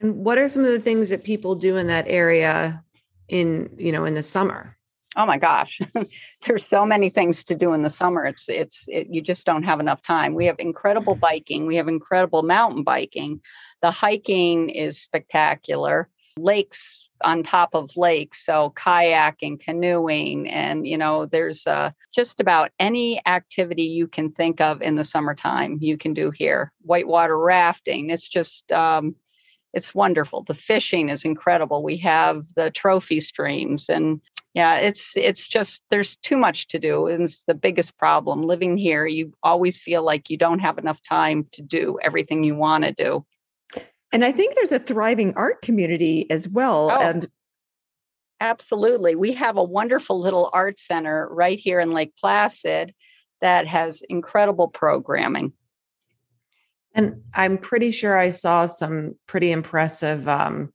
And 0.00 0.24
what 0.24 0.38
are 0.38 0.48
some 0.48 0.64
of 0.64 0.70
the 0.70 0.78
things 0.78 1.08
that 1.08 1.24
people 1.24 1.54
do 1.54 1.76
in 1.76 1.88
that 1.88 2.06
area 2.08 2.84
in, 3.28 3.70
you 3.76 3.90
know, 3.90 4.04
in 4.04 4.14
the 4.14 4.22
summer? 4.22 4.76
Oh 5.16 5.26
my 5.26 5.38
gosh. 5.38 5.80
There's 6.46 6.64
so 6.64 6.84
many 6.84 7.10
things 7.10 7.42
to 7.44 7.56
do 7.56 7.72
in 7.72 7.82
the 7.82 7.90
summer. 7.90 8.24
It's 8.24 8.48
it's 8.48 8.84
it, 8.86 9.08
you 9.10 9.20
just 9.20 9.44
don't 9.46 9.64
have 9.64 9.80
enough 9.80 10.02
time. 10.02 10.34
We 10.34 10.46
have 10.46 10.60
incredible 10.60 11.14
mm-hmm. 11.14 11.20
biking, 11.20 11.66
we 11.66 11.76
have 11.76 11.88
incredible 11.88 12.42
mountain 12.42 12.84
biking. 12.84 13.40
The 13.82 13.90
hiking 13.90 14.70
is 14.70 15.00
spectacular. 15.00 16.08
Lakes 16.42 17.08
on 17.24 17.42
top 17.42 17.70
of 17.74 17.90
lakes 17.96 18.44
so 18.44 18.72
kayaking 18.76 19.60
canoeing 19.60 20.48
and 20.48 20.86
you 20.86 20.96
know 20.96 21.26
there's 21.26 21.66
uh, 21.66 21.90
just 22.14 22.40
about 22.40 22.70
any 22.78 23.20
activity 23.26 23.82
you 23.82 24.06
can 24.06 24.30
think 24.30 24.60
of 24.60 24.80
in 24.82 24.94
the 24.94 25.04
summertime 25.04 25.78
you 25.80 25.96
can 25.96 26.14
do 26.14 26.30
here. 26.30 26.72
Whitewater 26.82 27.38
rafting 27.38 28.10
it's 28.10 28.28
just 28.28 28.70
um, 28.72 29.14
it's 29.74 29.94
wonderful. 29.94 30.44
The 30.44 30.54
fishing 30.54 31.08
is 31.08 31.24
incredible. 31.24 31.82
We 31.82 31.98
have 31.98 32.54
the 32.54 32.70
trophy 32.70 33.20
streams 33.20 33.88
and 33.88 34.20
yeah 34.54 34.76
it's 34.76 35.12
it's 35.14 35.46
just 35.46 35.82
there's 35.90 36.16
too 36.16 36.36
much 36.36 36.68
to 36.68 36.78
do 36.78 37.06
and 37.06 37.24
it's 37.24 37.44
the 37.44 37.54
biggest 37.54 37.96
problem. 37.98 38.42
Living 38.42 38.76
here 38.76 39.06
you 39.06 39.32
always 39.42 39.80
feel 39.80 40.02
like 40.04 40.30
you 40.30 40.36
don't 40.36 40.60
have 40.60 40.78
enough 40.78 41.02
time 41.02 41.46
to 41.52 41.62
do 41.62 41.98
everything 42.02 42.44
you 42.44 42.54
want 42.54 42.84
to 42.84 42.92
do 42.92 43.24
and 44.12 44.24
I 44.24 44.32
think 44.32 44.54
there's 44.54 44.72
a 44.72 44.78
thriving 44.78 45.34
art 45.34 45.62
community 45.62 46.30
as 46.30 46.48
well. 46.48 46.90
Oh, 46.90 46.98
and 46.98 47.26
absolutely. 48.40 49.14
We 49.14 49.32
have 49.34 49.56
a 49.56 49.62
wonderful 49.64 50.18
little 50.18 50.50
art 50.52 50.78
center 50.78 51.28
right 51.30 51.58
here 51.58 51.80
in 51.80 51.92
Lake 51.92 52.14
Placid 52.18 52.94
that 53.40 53.66
has 53.66 54.02
incredible 54.08 54.68
programming. 54.68 55.52
And 56.94 57.22
I'm 57.34 57.58
pretty 57.58 57.90
sure 57.92 58.18
I 58.18 58.30
saw 58.30 58.66
some 58.66 59.14
pretty 59.26 59.52
impressive 59.52 60.26
um, 60.26 60.72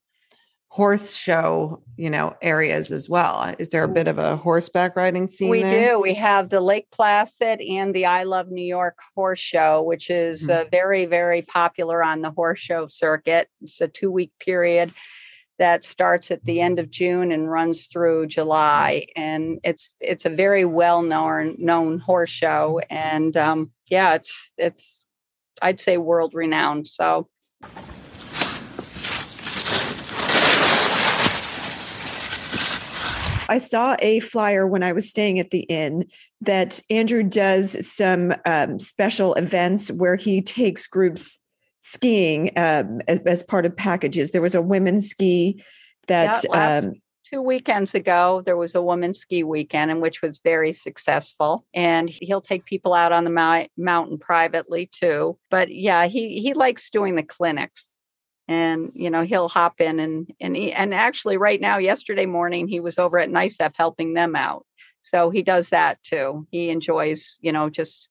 horse 0.74 1.14
show, 1.14 1.84
you 1.98 2.10
know, 2.10 2.36
areas 2.42 2.92
as 2.92 3.08
well. 3.08 3.54
Is 3.60 3.70
there 3.70 3.84
a 3.84 3.88
bit 3.88 4.08
of 4.08 4.18
a 4.18 4.36
horseback 4.36 4.96
riding 4.96 5.28
scene? 5.28 5.52
We 5.52 5.62
there? 5.62 5.92
do. 5.92 6.00
We 6.00 6.16
have 6.16 6.50
the 6.50 6.62
Lake 6.62 6.88
Placid 6.90 7.62
and 7.62 7.94
the 7.94 8.08
I 8.08 8.24
Love 8.24 8.50
New 8.50 8.66
York 8.66 8.98
horse 9.14 9.38
show, 9.38 9.84
which 9.84 10.10
is 10.10 10.48
mm-hmm. 10.48 10.66
uh, 10.66 10.70
very, 10.72 11.06
very 11.06 11.44
popular 11.44 12.04
on 12.04 12.22
the 12.22 12.32
horse 12.32 12.58
show 12.58 12.88
circuit. 12.88 13.50
It's 13.62 13.82
a 13.82 13.88
two 13.88 14.10
week 14.10 14.32
period 14.40 14.92
that 15.60 15.86
starts 15.86 16.32
at 16.32 16.44
the 16.44 16.60
end 16.60 16.80
of 16.80 16.90
June 16.90 17.32
and 17.32 17.52
runs 17.52 17.86
through 17.86 18.26
July, 18.26 19.06
and 19.16 19.60
it's 19.64 19.92
it's 20.00 20.26
a 20.26 20.32
very 20.32 20.66
well 20.66 21.04
known 21.04 21.56
known 21.60 22.00
horse 22.00 22.32
show, 22.32 22.82
and 22.90 23.38
um, 23.38 23.72
yeah, 23.92 24.16
it's 24.16 24.34
it's 24.58 25.04
I'd 25.62 25.80
say 25.80 25.98
world 25.98 26.34
renowned. 26.34 26.88
So. 26.88 27.30
I 33.50 33.58
saw 33.58 33.96
a 34.00 34.20
flyer 34.20 34.66
when 34.66 34.84
I 34.84 34.94
was 34.94 35.10
staying 35.10 35.40
at 35.40 35.52
the 35.52 35.62
inn 35.62 36.06
that 36.42 36.82
Andrew 36.90 37.24
does 37.24 37.88
some 37.88 38.34
um, 38.46 38.80
special 38.80 39.34
events 39.36 39.92
where 39.92 40.16
he 40.16 40.42
takes 40.42 40.88
groups 40.88 41.40
skiing 41.82 42.52
um, 42.58 43.02
as, 43.08 43.20
as, 43.26 43.44
part 43.44 43.66
of 43.66 43.76
packages. 43.76 44.32
There 44.32 44.42
was 44.42 44.56
a 44.56 44.62
women's 44.62 45.10
ski 45.10 45.64
that. 46.08 46.44
Um, 46.52 46.94
two 47.30 47.42
weekends 47.42 47.94
ago, 47.94 48.44
there 48.46 48.58
was 48.58 48.76
a 48.76 48.82
women's 48.82 49.20
ski 49.20 49.44
weekend, 49.44 49.92
and 49.92 50.02
which 50.02 50.22
was 50.22 50.40
very 50.40 50.72
successful. 50.72 51.66
And 51.74 52.10
he'll 52.10 52.42
take 52.42 52.66
people 52.66 52.94
out 52.94 53.12
on 53.12 53.24
the 53.24 53.68
mountain 53.78 54.18
privately 54.18 54.90
too. 54.92 55.38
But 55.50 55.74
yeah, 55.74 56.08
he 56.08 56.40
he 56.40 56.54
likes 56.54 56.90
doing 56.90 57.16
the 57.16 57.24
clinics 57.24 57.93
and 58.48 58.92
you 58.94 59.10
know 59.10 59.24
he'll 59.24 59.50
hop 59.50 59.80
in 59.80 60.00
and 60.00 60.32
and 60.40 60.56
he, 60.56 60.72
and 60.74 60.94
actually 60.94 61.38
right 61.38 61.62
now 61.62 61.78
yesterday 61.78 62.26
morning 62.26 62.68
he 62.68 62.80
was 62.80 62.98
over 62.98 63.20
at 63.20 63.30
NYSEF 63.30 63.72
helping 63.76 64.14
them 64.14 64.36
out. 64.36 64.66
So 65.02 65.30
he 65.30 65.44
does 65.44 65.70
that 65.70 66.02
too. 66.04 66.48
He 66.52 66.70
enjoys 66.70 67.38
you 67.42 67.52
know 67.52 67.70
just 67.70 68.10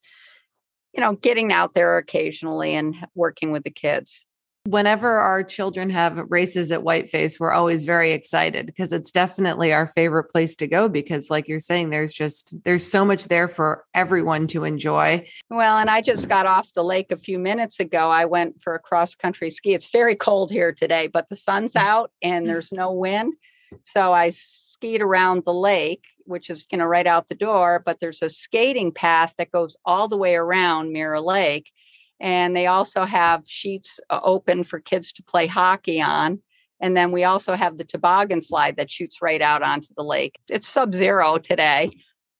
you 0.93 1.01
know 1.01 1.15
getting 1.15 1.53
out 1.53 1.75
there 1.75 1.99
occasionally 1.99 2.75
and 2.75 2.95
working 3.15 3.51
with 3.51 3.65
the 3.65 3.71
kids 3.71 4.25
whenever 4.65 5.19
our 5.19 5.43
children 5.43 5.91
have 5.91 6.17
races 6.29 6.71
at 6.71 6.83
Whiteface, 6.83 7.41
we're 7.41 7.53
always 7.53 7.85
very 7.85 8.13
excited 8.13 8.67
because 8.67 8.93
it's 8.93 9.11
definitely 9.11 9.73
our 9.73 9.87
favorite 9.87 10.31
place 10.31 10.55
to 10.57 10.67
go 10.67 10.89
because 10.89 11.31
like 11.31 11.49
you're 11.49 11.61
saying 11.61 11.91
there's 11.91 12.13
just 12.13 12.55
there's 12.65 12.89
so 12.89 13.05
much 13.05 13.29
there 13.29 13.49
for 13.49 13.85
everyone 13.95 14.47
to 14.49 14.65
enjoy. 14.65 15.27
Well, 15.51 15.79
and 15.79 15.91
I 15.91 16.01
just 16.01 16.29
got 16.29 16.47
off 16.47 16.73
the 16.75 16.85
lake 16.85 17.11
a 17.11 17.17
few 17.17 17.39
minutes 17.39 17.81
ago. 17.81 18.11
I 18.11 18.27
went 18.27 18.63
for 18.63 18.75
a 18.75 18.79
cross 18.79 19.15
country 19.15 19.51
ski. 19.51 19.75
It's 19.75 19.91
very 19.91 20.15
cold 20.15 20.51
here 20.51 20.73
today, 20.73 21.09
but 21.09 21.29
the 21.29 21.37
sun's 21.37 21.73
mm. 21.73 21.81
out 21.81 22.13
and 22.23 22.49
there's 22.49 22.73
no 22.73 22.93
wind. 22.93 23.35
So 23.83 24.13
I 24.13 24.31
skied 24.31 25.03
around 25.03 25.45
the 25.45 25.55
lake 25.55 26.05
which 26.25 26.51
is 26.51 26.65
you 26.71 26.79
know 26.79 26.85
right 26.85 27.09
out 27.09 27.29
the 27.29 27.35
door 27.35 27.83
but 27.85 27.99
there's 27.99 28.23
a 28.23 28.29
skating 28.29 28.93
path 28.93 29.33
that 29.39 29.51
goes 29.51 29.77
all 29.85 30.07
the 30.07 30.17
way 30.17 30.37
around 30.37 30.93
mirror 30.93 31.21
lake 31.21 31.73
and 32.23 32.57
they 32.57 32.69
also 32.69 33.05
have 33.05 33.43
sheets 33.47 33.99
uh, 34.09 34.21
open 34.23 34.63
for 34.63 34.79
kids 34.79 35.13
to 35.15 35.25
play 35.25 35.49
hockey 35.49 36.01
on. 36.01 36.39
And 36.81 36.97
then 36.97 37.11
we 37.11 37.25
also 37.25 37.55
have 37.55 37.77
the 37.77 37.85
toboggan 37.85 38.41
slide 38.41 38.77
that 38.77 38.91
shoots 38.91 39.21
right 39.21 39.43
out 39.43 39.63
onto 39.63 39.89
the 39.97 40.05
lake. 40.05 40.39
It's 40.49 40.69
sub 40.69 40.95
zero 40.95 41.39
today, 41.39 41.91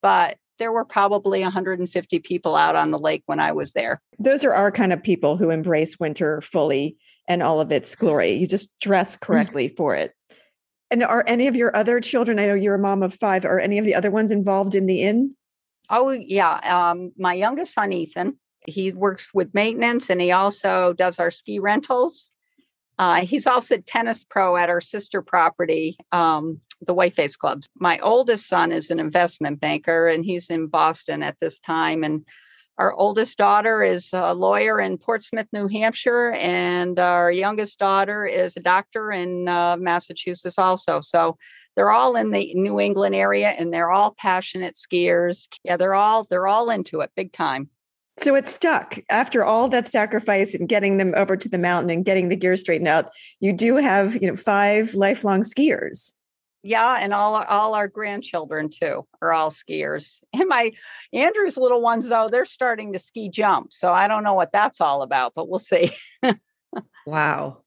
but 0.01 0.39
there 0.59 0.73
were 0.73 0.85
probably 0.85 1.43
150 1.43 2.19
people 2.21 2.55
out 2.55 2.77
on 2.77 2.93
the 2.93 2.99
lake 2.99 3.25
when 3.27 3.41
I 3.41 3.51
was 3.53 3.73
there. 3.73 4.01
Those 4.21 4.45
are 4.45 4.55
our 4.55 4.71
kind 4.71 4.93
of 4.93 5.03
people 5.03 5.37
who 5.37 5.51
embrace 5.51 5.99
winter 5.99 6.41
fully 6.41 6.97
and 7.27 7.43
all 7.43 7.61
of 7.61 7.73
its 7.73 7.97
glory. 7.97 8.33
You 8.33 8.47
just 8.47 8.71
dress 8.81 9.17
mm. 9.17 9.21
correctly 9.21 9.69
mm-hmm. 9.69 9.77
for 9.77 9.97
it. 9.97 10.13
And 10.93 11.03
are 11.03 11.25
any 11.27 11.49
of 11.49 11.57
your 11.57 11.75
other 11.77 12.01
children? 12.01 12.39
I 12.39 12.47
know 12.47 12.55
you're 12.55 12.77
a 12.77 12.79
mom 12.79 13.03
of 13.03 13.15
five. 13.15 13.45
Are 13.45 13.59
any 13.59 13.79
of 13.79 13.85
the 13.85 13.97
other 13.97 14.11
ones 14.11 14.31
involved 14.31 14.77
in 14.77 14.87
the 14.87 15.03
inn? 15.03 15.35
Oh 15.91 16.11
yeah, 16.11 16.91
um, 16.91 17.13
my 17.17 17.35
youngest 17.35 17.75
son 17.75 17.93
Ethan. 17.93 18.39
He 18.67 18.93
works 18.93 19.29
with 19.35 19.55
maintenance, 19.55 20.11
and 20.11 20.21
he 20.21 20.33
also 20.33 20.93
does 20.93 21.19
our 21.19 21.31
ski 21.31 21.59
rentals. 21.59 22.31
Uh, 22.99 23.25
he's 23.25 23.47
also 23.47 23.79
tennis 23.79 24.25
pro 24.25 24.57
at 24.57 24.69
our 24.69 24.81
sister 24.81 25.23
property, 25.23 25.97
um, 26.13 26.61
the 26.87 26.95
Whiteface 26.95 27.37
Clubs. 27.37 27.67
My 27.75 27.99
oldest 27.99 28.47
son 28.47 28.71
is 28.71 28.91
an 28.91 29.01
investment 29.01 29.61
banker, 29.61 30.09
and 30.09 30.25
he's 30.25 30.51
in 30.51 30.69
Boston 30.69 31.23
at 31.23 31.37
this 31.41 31.59
time. 31.61 32.05
And 32.05 32.25
our 32.79 32.93
oldest 32.93 33.39
daughter 33.39 33.83
is 33.83 34.11
a 34.13 34.35
lawyer 34.35 34.81
in 34.81 34.99
Portsmouth, 34.99 35.49
New 35.53 35.69
Hampshire, 35.69 36.33
and 36.33 36.99
our 36.99 37.31
youngest 37.31 37.79
daughter 37.79 38.25
is 38.27 38.57
a 38.57 38.61
doctor 38.61 39.11
in 39.11 39.49
uh, 39.49 39.77
Massachusetts, 39.79 40.59
also. 40.59 41.01
So 41.01 41.39
they're 41.75 41.91
all 41.91 42.17
in 42.17 42.31
the 42.31 42.55
New 42.55 42.79
England 42.79 43.15
area, 43.15 43.49
and 43.49 43.73
they're 43.73 43.91
all 43.91 44.15
passionate 44.17 44.77
skiers. 44.77 45.49
Yeah, 45.65 45.77
they're 45.77 45.95
all 45.95 46.25
they're 46.25 46.47
all 46.47 46.71
into 46.71 47.01
it, 47.01 47.11
big 47.17 47.33
time. 47.33 47.69
So 48.19 48.35
it 48.35 48.49
stuck 48.49 48.99
after 49.09 49.45
all 49.45 49.69
that 49.71 49.89
sacrifice 49.89 50.55
and 50.55 50.69
getting 50.69 50.99
them 50.99 51.15
over 51.17 51.37
to 51.37 51.49
the 51.49 51.59
mountain 51.59 51.91
and 51.91 52.05
getting 52.05 52.29
the 52.29 52.37
gear 52.37 52.57
straightened 52.57 52.89
out. 52.89 53.11
You 53.41 53.53
do 53.53 53.77
have, 53.77 54.21
you 54.21 54.29
know, 54.29 54.37
five 54.37 54.95
lifelong 54.95 55.43
skiers. 55.43 56.13
Yeah, 56.65 56.97
and 57.01 57.13
all 57.13 57.35
all 57.35 57.75
our 57.75 57.89
grandchildren 57.89 58.71
too 58.71 59.05
are 59.21 59.33
all 59.33 59.51
skiers. 59.51 60.21
And 60.33 60.49
my 60.49 60.73
Andrew's 61.13 61.57
little 61.57 61.81
ones 61.81 62.09
though, 62.09 62.29
they're 62.29 62.45
starting 62.45 62.93
to 62.93 62.99
ski 62.99 63.29
jump. 63.31 63.73
So 63.73 63.93
I 63.93 64.07
don't 64.07 64.23
know 64.23 64.35
what 64.35 64.53
that's 64.53 64.81
all 64.81 65.03
about, 65.03 65.33
but 65.35 65.49
we'll 65.49 65.59
see. 65.59 65.93
wow. 67.07 67.63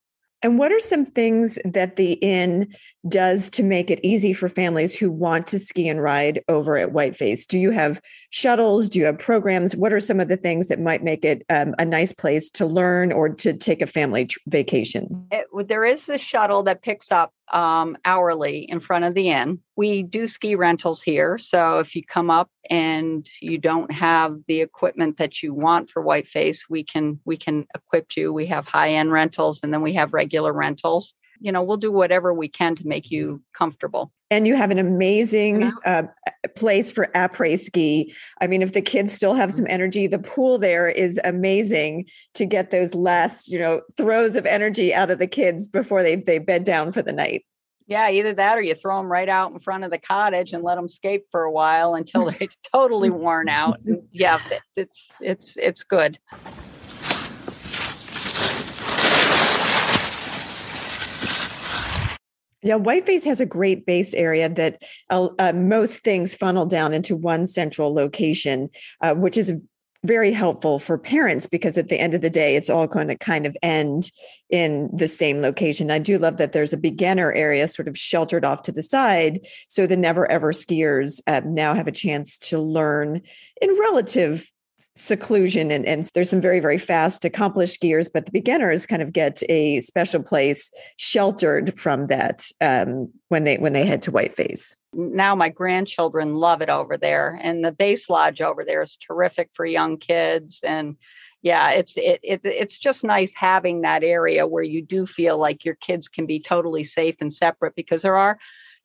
And 0.46 0.60
what 0.60 0.72
are 0.72 0.80
some 0.80 1.08
things 1.08 1.58
that 1.66 1.96
the 1.96 2.14
inn 2.22 2.72
does 3.10 3.50
to 3.50 3.64
make 3.64 3.90
it 3.90 4.00
easy 4.04 4.32
for 4.32 4.48
families 4.48 4.96
who 4.96 5.12
want 5.12 5.48
to 5.48 5.58
ski 5.58 5.90
and 5.90 6.00
ride 6.00 6.44
over 6.48 6.78
at 6.78 6.92
Whiteface? 6.92 7.48
Do 7.48 7.58
you 7.58 7.72
have 7.72 8.00
shuttles? 8.30 8.88
Do 8.88 9.00
you 9.00 9.06
have 9.06 9.18
programs? 9.18 9.76
What 9.76 9.92
are 9.92 10.00
some 10.00 10.20
of 10.20 10.28
the 10.28 10.38
things 10.38 10.68
that 10.68 10.80
might 10.80 11.04
make 11.04 11.26
it 11.26 11.44
um, 11.50 11.74
a 11.80 11.86
nice 11.86 12.14
place 12.14 12.52
to 12.52 12.68
learn 12.68 13.12
or 13.12 13.28
to 13.28 13.54
take 13.54 13.82
a 13.82 13.88
family 13.88 14.26
tr- 14.26 14.38
vacation? 14.46 15.26
It, 15.32 15.48
there 15.68 15.84
is 15.84 16.10
a 16.10 16.18
shuttle 16.20 16.62
that 16.62 16.84
picks 16.84 17.12
up 17.12 17.34
um, 17.52 17.98
hourly 18.06 18.60
in 18.60 18.80
front 18.80 19.06
of 19.06 19.16
the 19.16 19.32
inn. 19.32 19.62
We 19.76 20.04
do 20.04 20.28
ski 20.28 20.56
rentals 20.56 21.02
here. 21.02 21.38
So 21.38 21.80
if 21.80 21.96
you 21.96 22.04
come 22.04 22.30
up 22.30 22.50
and 22.70 23.28
you 23.42 23.58
don't 23.58 23.92
have 23.92 24.38
the 24.48 24.62
equipment 24.62 25.18
that 25.18 25.44
you 25.44 25.54
want 25.54 25.90
for 25.90 26.04
Whiteface, 26.04 26.62
we 26.70 26.84
can 26.84 27.20
we 27.26 27.38
can 27.38 27.66
equip 27.76 28.16
you. 28.16 28.32
We 28.32 28.46
have 28.48 28.66
high 28.66 28.92
end 28.92 29.12
rentals 29.12 29.60
and 29.64 29.74
then 29.74 29.82
we 29.82 29.94
have 29.94 30.14
regular 30.14 30.54
rentals. 30.54 31.14
You 31.42 31.52
know, 31.52 31.62
we'll 31.62 31.78
do 31.78 31.92
whatever 31.92 32.34
we 32.34 32.48
can 32.48 32.76
to 32.78 32.88
make 32.88 33.12
you 33.12 33.42
comfortable. 33.58 34.12
And 34.32 34.48
you 34.48 34.56
have 34.56 34.72
an 34.72 34.80
amazing 34.80 35.72
uh, 35.86 36.04
place 36.56 36.92
for 36.92 37.10
après 37.14 37.60
ski. 37.60 38.14
I 38.42 38.48
mean, 38.48 38.62
if 38.62 38.74
the 38.74 38.82
kids 38.82 39.14
still 39.14 39.36
have 39.36 39.54
some 39.54 39.68
energy, 39.70 40.08
the 40.08 40.20
pool 40.20 40.58
there 40.58 40.90
is 40.90 41.20
amazing 41.24 42.08
to 42.34 42.46
get 42.46 42.72
those 42.72 42.96
last, 42.96 43.48
you 43.50 43.60
know, 43.60 43.82
throws 43.98 44.36
of 44.36 44.46
energy 44.46 44.94
out 44.94 45.12
of 45.12 45.20
the 45.20 45.28
kids 45.28 45.68
before 45.68 46.02
they 46.02 46.16
they 46.16 46.40
bed 46.40 46.64
down 46.64 46.92
for 46.92 47.02
the 47.02 47.14
night. 47.14 47.46
Yeah, 47.88 48.10
either 48.10 48.34
that 48.34 48.58
or 48.58 48.62
you 48.62 48.74
throw 48.74 48.98
them 48.98 49.12
right 49.12 49.30
out 49.30 49.52
in 49.52 49.60
front 49.60 49.84
of 49.84 49.92
the 49.92 50.00
cottage 50.00 50.54
and 50.54 50.64
let 50.64 50.76
them 50.76 50.88
skate 50.88 51.24
for 51.30 51.44
a 51.44 51.52
while 51.52 51.94
until 51.94 52.26
they're 52.40 52.48
totally 52.74 53.12
worn 53.12 53.48
out. 53.48 53.80
yeah, 54.12 54.40
it's 54.76 55.10
it's 55.20 55.56
it's 55.58 55.84
good. 55.84 56.18
Yeah, 62.64 62.80
Whiteface 62.80 63.26
has 63.26 63.40
a 63.40 63.46
great 63.46 63.86
base 63.86 64.16
area 64.16 64.50
that 64.50 64.82
uh, 65.12 65.28
uh, 65.38 65.54
most 65.54 66.04
things 66.04 66.36
funnel 66.36 66.66
down 66.66 66.96
into 66.96 67.16
one 67.16 67.46
central 67.46 67.94
location, 67.94 68.72
uh, 69.02 69.14
which 69.14 69.38
is 69.38 69.54
very 70.06 70.32
helpful 70.32 70.80
for 70.80 70.98
parents 70.98 71.48
because 71.48 71.78
at 71.78 71.90
the 71.90 72.00
end 72.00 72.14
of 72.14 72.22
the 72.22 72.30
day, 72.30 72.56
it's 72.56 72.70
all 72.70 72.88
going 72.88 73.08
to 73.08 73.18
kind 73.18 73.46
of 73.46 73.56
end 73.62 74.12
in 74.50 74.90
the 74.94 75.08
same 75.08 75.42
location. 75.42 75.92
I 75.92 76.00
do 76.00 76.18
love 76.18 76.38
that 76.38 76.52
there's 76.52 76.74
a 76.74 76.78
beginner 76.78 77.34
area 77.34 77.68
sort 77.68 77.88
of 77.88 77.98
sheltered 77.98 78.46
off 78.46 78.64
to 78.64 78.72
the 78.72 78.84
side. 78.84 79.48
So 79.68 79.88
the 79.88 79.98
never 79.98 80.30
ever 80.30 80.52
skiers 80.52 81.22
uh, 81.28 81.42
now 81.46 81.74
have 81.74 81.88
a 81.88 81.92
chance 81.92 82.38
to 82.50 82.60
learn 82.60 83.22
in 83.62 83.70
relative 83.80 84.52
seclusion 84.96 85.72
and, 85.72 85.86
and 85.86 86.10
there's 86.14 86.30
some 86.30 86.40
very 86.40 86.62
very 86.62 86.78
fast 86.78 87.26
accomplished 87.26 87.82
skiers 87.82 88.10
but 88.12 88.26
the 88.26 88.32
beginners 88.32 88.86
kind 88.86 89.02
of 89.02 89.12
get 89.12 89.44
a 89.50 89.82
special 89.82 90.24
place 90.24 90.72
sheltered 90.96 91.78
from 91.78 92.08
that 92.08 92.46
um, 92.62 93.12
when 93.28 93.44
they 93.44 93.58
when 93.58 93.74
they 93.74 93.86
head 93.86 94.02
to 94.02 94.10
whiteface 94.10 94.74
now 94.94 95.36
my 95.36 95.50
grandchildren 95.50 96.36
love 96.36 96.62
it 96.62 96.70
over 96.70 96.96
there 96.96 97.38
and 97.44 97.64
the 97.64 97.74
base 97.74 98.10
lodge 98.10 98.40
over 98.40 98.64
there 98.64 98.82
is 98.82 98.96
terrific 98.96 99.50
for 99.54 99.66
young 99.66 99.98
kids 99.98 100.62
and 100.64 100.96
yeah 101.42 101.72
it's 101.72 101.98
it, 101.98 102.22
it 102.24 102.40
it's 102.46 102.80
just 102.80 103.04
nice 103.04 103.34
having 103.36 103.82
that 103.82 104.02
area 104.02 104.48
where 104.48 104.64
you 104.64 104.82
do 104.82 105.06
feel 105.06 105.38
like 105.38 105.66
your 105.66 105.76
kids 105.76 106.08
can 106.08 106.26
be 106.26 106.40
totally 106.40 106.86
safe 106.86 107.16
and 107.20 107.34
separate 107.34 107.76
because 107.76 108.02
there 108.02 108.16
are 108.16 108.38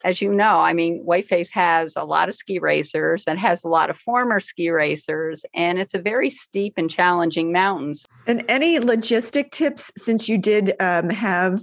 as 0.04 0.20
you 0.20 0.32
know, 0.32 0.60
I 0.60 0.72
mean, 0.72 1.04
Whiteface 1.04 1.50
has 1.50 1.94
a 1.96 2.04
lot 2.04 2.28
of 2.28 2.34
ski 2.34 2.58
racers 2.58 3.24
and 3.26 3.38
has 3.38 3.64
a 3.64 3.68
lot 3.68 3.90
of 3.90 3.98
former 3.98 4.40
ski 4.40 4.70
racers, 4.70 5.44
and 5.54 5.78
it's 5.78 5.94
a 5.94 5.98
very 5.98 6.30
steep 6.30 6.74
and 6.76 6.90
challenging 6.90 7.52
mountains. 7.52 8.04
And 8.26 8.44
any 8.48 8.78
logistic 8.78 9.50
tips 9.50 9.90
since 9.96 10.28
you 10.28 10.38
did 10.38 10.74
um, 10.80 11.10
have 11.10 11.60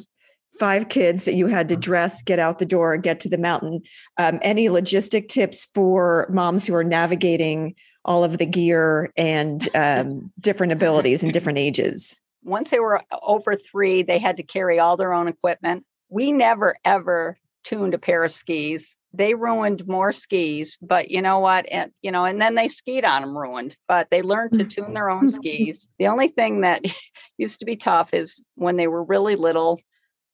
five 0.59 0.89
kids 0.89 1.25
that 1.25 1.33
you 1.33 1.47
had 1.47 1.67
to 1.69 1.75
dress, 1.75 2.21
get 2.21 2.39
out 2.39 2.59
the 2.59 2.65
door, 2.65 2.97
get 2.97 3.19
to 3.21 3.29
the 3.29 3.37
mountain? 3.37 3.81
Um, 4.17 4.39
any 4.41 4.67
logistic 4.67 5.27
tips 5.27 5.67
for 5.73 6.27
moms 6.31 6.65
who 6.65 6.75
are 6.75 6.83
navigating 6.83 7.75
all 8.05 8.23
of 8.23 8.37
the 8.37 8.45
gear 8.45 9.11
and 9.17 9.67
um, 9.75 10.31
different 10.39 10.73
abilities 10.73 11.23
and 11.23 11.33
different 11.33 11.59
ages? 11.59 12.15
Once 12.43 12.69
they 12.69 12.79
were 12.79 13.01
over 13.23 13.55
three, 13.55 14.03
they 14.03 14.19
had 14.19 14.37
to 14.37 14.43
carry 14.43 14.79
all 14.79 14.95
their 14.95 15.13
own 15.13 15.27
equipment. 15.27 15.85
We 16.09 16.31
never 16.31 16.77
ever 16.85 17.37
tuned 17.63 17.93
a 17.93 17.97
pair 17.97 18.23
of 18.23 18.31
skis. 18.31 18.95
They 19.13 19.33
ruined 19.33 19.87
more 19.87 20.11
skis, 20.11 20.77
but 20.81 21.09
you 21.09 21.21
know 21.21 21.39
what? 21.39 21.65
And 21.71 21.91
you 22.01 22.11
know, 22.11 22.25
and 22.25 22.41
then 22.41 22.55
they 22.55 22.67
skied 22.67 23.05
on 23.05 23.21
them 23.21 23.37
ruined, 23.37 23.75
but 23.87 24.07
they 24.11 24.21
learned 24.21 24.53
to 24.53 24.63
tune 24.63 24.93
their 24.93 25.09
own 25.09 25.31
skis. 25.31 25.87
The 25.99 26.07
only 26.07 26.27
thing 26.29 26.61
that 26.61 26.83
used 27.37 27.59
to 27.59 27.65
be 27.65 27.75
tough 27.75 28.13
is 28.13 28.43
when 28.55 28.77
they 28.77 28.87
were 28.87 29.03
really 29.03 29.35
little, 29.35 29.79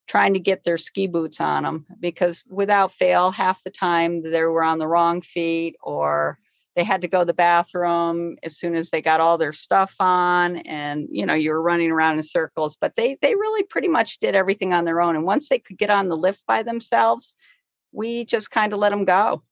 trying 0.06 0.34
to 0.34 0.40
get 0.40 0.64
their 0.64 0.78
ski 0.78 1.06
boots 1.06 1.40
on 1.40 1.62
them 1.62 1.86
because 2.00 2.44
without 2.48 2.92
fail, 2.92 3.30
half 3.30 3.62
the 3.64 3.70
time 3.70 4.22
they 4.22 4.42
were 4.42 4.62
on 4.62 4.78
the 4.78 4.86
wrong 4.86 5.22
feet 5.22 5.76
or 5.82 6.38
they 6.76 6.84
had 6.84 7.02
to 7.02 7.08
go 7.08 7.20
to 7.20 7.24
the 7.24 7.34
bathroom 7.34 8.36
as 8.42 8.58
soon 8.58 8.74
as 8.74 8.90
they 8.90 9.00
got 9.00 9.20
all 9.20 9.38
their 9.38 9.52
stuff 9.52 9.94
on 10.00 10.56
and 10.58 11.08
you 11.10 11.26
know 11.26 11.34
you 11.34 11.50
were 11.50 11.62
running 11.62 11.90
around 11.90 12.16
in 12.16 12.22
circles 12.22 12.76
but 12.80 12.94
they 12.96 13.16
they 13.22 13.34
really 13.34 13.62
pretty 13.64 13.88
much 13.88 14.18
did 14.20 14.34
everything 14.34 14.72
on 14.72 14.84
their 14.84 15.00
own. 15.00 15.16
And 15.16 15.24
once 15.24 15.48
they 15.48 15.58
could 15.58 15.78
get 15.78 15.90
on 15.90 16.08
the 16.08 16.16
lift 16.16 16.42
by 16.46 16.62
themselves 16.62 17.34
we 17.92 18.24
just 18.24 18.50
kind 18.50 18.72
of 18.72 18.78
let 18.78 18.90
them 18.90 19.04
go 19.04 19.42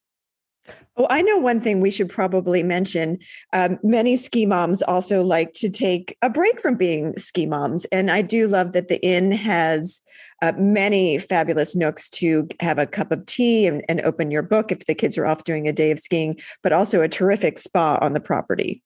Oh, 0.97 1.07
I 1.09 1.23
know 1.23 1.39
one 1.39 1.61
thing 1.61 1.81
we 1.81 1.91
should 1.91 2.11
probably 2.11 2.63
mention. 2.63 3.19
Um, 3.55 3.79
many 3.83 4.15
ski 4.15 4.45
moms 4.45 4.83
also 4.83 5.23
like 5.23 5.55
to 5.55 5.71
take 5.71 6.17
a 6.21 6.29
break 6.29 6.61
from 6.61 6.75
being 6.77 7.17
ski 7.19 7.47
moms. 7.47 7.87
And 7.87 8.11
I 8.11 8.21
do 8.21 8.47
love 8.47 8.73
that 8.73 8.89
the 8.89 9.03
inn 9.03 9.33
has 9.33 10.03
uh, 10.43 10.53
many 10.59 11.17
fabulous 11.17 11.75
nooks 11.75 12.11
to 12.11 12.47
have 12.61 12.79
a 12.79 12.87
cup 12.87 13.11
of 13.11 13.25
tea 13.25 13.67
and, 13.67 13.83
and 13.89 14.03
open 14.03 14.31
your 14.31 14.43
book 14.43 14.71
if 14.71 14.85
the 14.85 14.95
kids 14.95 15.17
are 15.17 15.25
off 15.25 15.45
doing 15.45 15.67
a 15.67 15.73
day 15.73 15.91
of 15.93 15.99
skiing, 15.99 16.39
but 16.63 16.73
also 16.73 17.01
a 17.01 17.09
terrific 17.09 17.59
spa 17.59 17.99
on 18.03 18.13
the 18.13 18.21
property. 18.21 18.83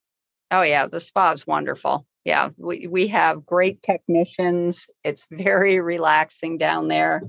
Oh, 0.53 0.63
yeah, 0.63 0.87
the 0.87 1.01
spa 1.01 1.33
is 1.33 1.45
wonderful. 1.45 2.07
Yeah, 2.25 2.51
we, 2.57 2.87
we 2.87 3.09
have 3.09 3.45
great 3.45 3.83
technicians. 3.83 4.87
It's 5.03 5.27
very 5.31 5.81
relaxing 5.81 6.59
down 6.59 6.87
there. 6.87 7.23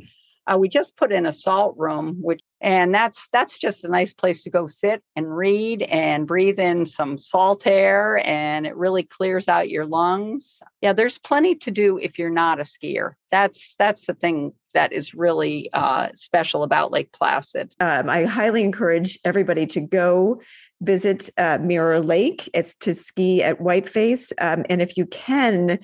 Uh, 0.45 0.57
we 0.57 0.69
just 0.69 0.95
put 0.95 1.11
in 1.11 1.25
a 1.25 1.31
salt 1.31 1.75
room, 1.77 2.17
which 2.21 2.41
and 2.61 2.93
that's 2.93 3.27
that's 3.31 3.57
just 3.57 3.83
a 3.83 3.87
nice 3.87 4.13
place 4.13 4.43
to 4.43 4.49
go 4.49 4.67
sit 4.67 5.03
and 5.15 5.35
read 5.35 5.83
and 5.83 6.25
breathe 6.25 6.59
in 6.59 6.85
some 6.85 7.19
salt 7.19 7.67
air, 7.67 8.25
and 8.25 8.65
it 8.65 8.75
really 8.75 9.03
clears 9.03 9.47
out 9.47 9.69
your 9.69 9.85
lungs. 9.85 10.59
Yeah, 10.81 10.93
there's 10.93 11.17
plenty 11.17 11.55
to 11.55 11.71
do 11.71 11.97
if 11.97 12.17
you're 12.17 12.29
not 12.29 12.59
a 12.59 12.63
skier. 12.63 13.13
That's 13.31 13.75
that's 13.77 14.07
the 14.07 14.13
thing 14.15 14.53
that 14.73 14.91
is 14.91 15.13
really 15.13 15.69
uh, 15.73 16.09
special 16.15 16.63
about 16.63 16.91
Lake 16.91 17.11
Placid. 17.11 17.73
Um, 17.79 18.09
I 18.09 18.25
highly 18.25 18.63
encourage 18.63 19.19
everybody 19.23 19.65
to 19.67 19.81
go 19.81 20.41
visit 20.81 21.29
uh, 21.37 21.57
Mirror 21.59 22.01
Lake. 22.01 22.49
It's 22.53 22.75
to 22.81 22.93
ski 22.93 23.43
at 23.43 23.59
Whiteface, 23.59 24.31
um, 24.39 24.65
and 24.69 24.81
if 24.81 24.97
you 24.97 25.05
can 25.05 25.79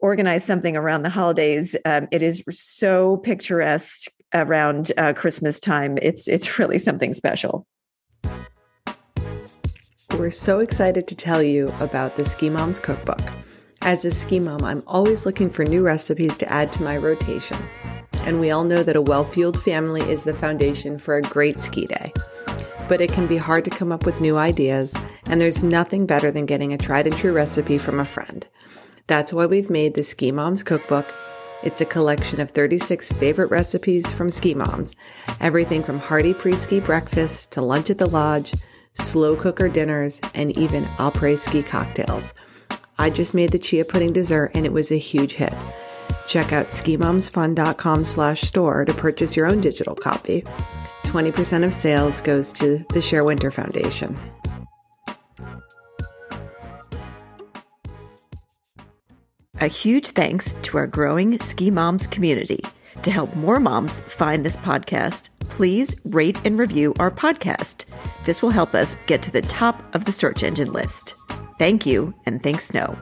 organize 0.00 0.44
something 0.44 0.76
around 0.76 1.02
the 1.02 1.08
holidays. 1.08 1.74
Um, 1.86 2.08
it 2.10 2.22
is 2.22 2.44
so 2.50 3.16
picturesque 3.18 4.10
around 4.34 4.92
uh, 4.98 5.12
Christmas 5.12 5.60
time. 5.60 5.98
It's 6.02 6.28
it's 6.28 6.58
really 6.58 6.78
something 6.78 7.14
special. 7.14 7.66
We're 10.18 10.30
so 10.30 10.60
excited 10.60 11.08
to 11.08 11.16
tell 11.16 11.42
you 11.42 11.72
about 11.80 12.16
the 12.16 12.24
Ski 12.24 12.48
Moms 12.48 12.78
Cookbook. 12.78 13.20
As 13.82 14.04
a 14.04 14.10
ski 14.10 14.40
mom, 14.40 14.64
I'm 14.64 14.82
always 14.86 15.26
looking 15.26 15.50
for 15.50 15.64
new 15.64 15.82
recipes 15.82 16.36
to 16.38 16.50
add 16.50 16.72
to 16.72 16.82
my 16.82 16.96
rotation. 16.96 17.58
And 18.20 18.40
we 18.40 18.50
all 18.50 18.64
know 18.64 18.82
that 18.82 18.96
a 18.96 19.02
well 19.02 19.24
fueled 19.24 19.62
family 19.62 20.00
is 20.10 20.24
the 20.24 20.32
foundation 20.32 20.98
for 20.98 21.16
a 21.16 21.22
great 21.22 21.60
ski 21.60 21.84
day. 21.84 22.12
But 22.88 23.02
it 23.02 23.12
can 23.12 23.26
be 23.26 23.36
hard 23.36 23.64
to 23.64 23.70
come 23.70 23.92
up 23.92 24.06
with 24.06 24.20
new 24.20 24.36
ideas, 24.36 24.94
and 25.26 25.40
there's 25.40 25.62
nothing 25.62 26.06
better 26.06 26.30
than 26.30 26.46
getting 26.46 26.72
a 26.72 26.78
tried 26.78 27.06
and 27.06 27.16
true 27.16 27.32
recipe 27.32 27.76
from 27.76 28.00
a 28.00 28.06
friend. 28.06 28.46
That's 29.06 29.32
why 29.32 29.46
we've 29.46 29.68
made 29.68 29.94
the 29.94 30.02
Ski 30.02 30.32
Moms 30.32 30.62
Cookbook. 30.62 31.06
It's 31.64 31.80
a 31.80 31.86
collection 31.86 32.40
of 32.40 32.50
36 32.50 33.10
favorite 33.12 33.50
recipes 33.50 34.12
from 34.12 34.28
ski 34.28 34.52
moms, 34.52 34.94
everything 35.40 35.82
from 35.82 35.98
hearty 35.98 36.34
pre 36.34 36.52
ski 36.52 36.78
breakfasts 36.78 37.46
to 37.48 37.62
lunch 37.62 37.88
at 37.88 37.96
the 37.96 38.06
lodge, 38.06 38.52
slow 38.92 39.34
cooker 39.34 39.70
dinners, 39.70 40.20
and 40.34 40.56
even 40.58 40.84
après 40.98 41.38
ski 41.38 41.62
cocktails. 41.62 42.34
I 42.98 43.08
just 43.08 43.34
made 43.34 43.50
the 43.50 43.58
chia 43.58 43.86
pudding 43.86 44.12
dessert 44.12 44.50
and 44.52 44.66
it 44.66 44.74
was 44.74 44.92
a 44.92 44.98
huge 44.98 45.32
hit. 45.32 45.54
Check 46.28 46.52
out 46.52 46.68
skimomsfun.com 46.68 48.04
slash 48.04 48.42
store 48.42 48.84
to 48.84 48.92
purchase 48.92 49.34
your 49.34 49.46
own 49.46 49.62
digital 49.62 49.94
copy. 49.94 50.42
20% 51.04 51.64
of 51.64 51.72
sales 51.72 52.20
goes 52.20 52.52
to 52.52 52.84
the 52.92 53.00
Share 53.00 53.24
Winter 53.24 53.50
Foundation. 53.50 54.18
A 59.60 59.68
huge 59.68 60.08
thanks 60.08 60.52
to 60.62 60.78
our 60.78 60.86
growing 60.88 61.38
Ski 61.38 61.70
Moms 61.70 62.08
community. 62.08 62.58
To 63.04 63.10
help 63.12 63.34
more 63.36 63.60
moms 63.60 64.00
find 64.00 64.44
this 64.44 64.56
podcast, 64.56 65.28
please 65.48 65.94
rate 66.06 66.44
and 66.44 66.58
review 66.58 66.92
our 66.98 67.10
podcast. 67.10 67.84
This 68.24 68.42
will 68.42 68.50
help 68.50 68.74
us 68.74 68.96
get 69.06 69.22
to 69.22 69.30
the 69.30 69.42
top 69.42 69.80
of 69.94 70.06
the 70.06 70.12
search 70.12 70.42
engine 70.42 70.72
list. 70.72 71.14
Thank 71.60 71.86
you, 71.86 72.12
and 72.26 72.42
thanks, 72.42 72.64
Snow. 72.66 72.98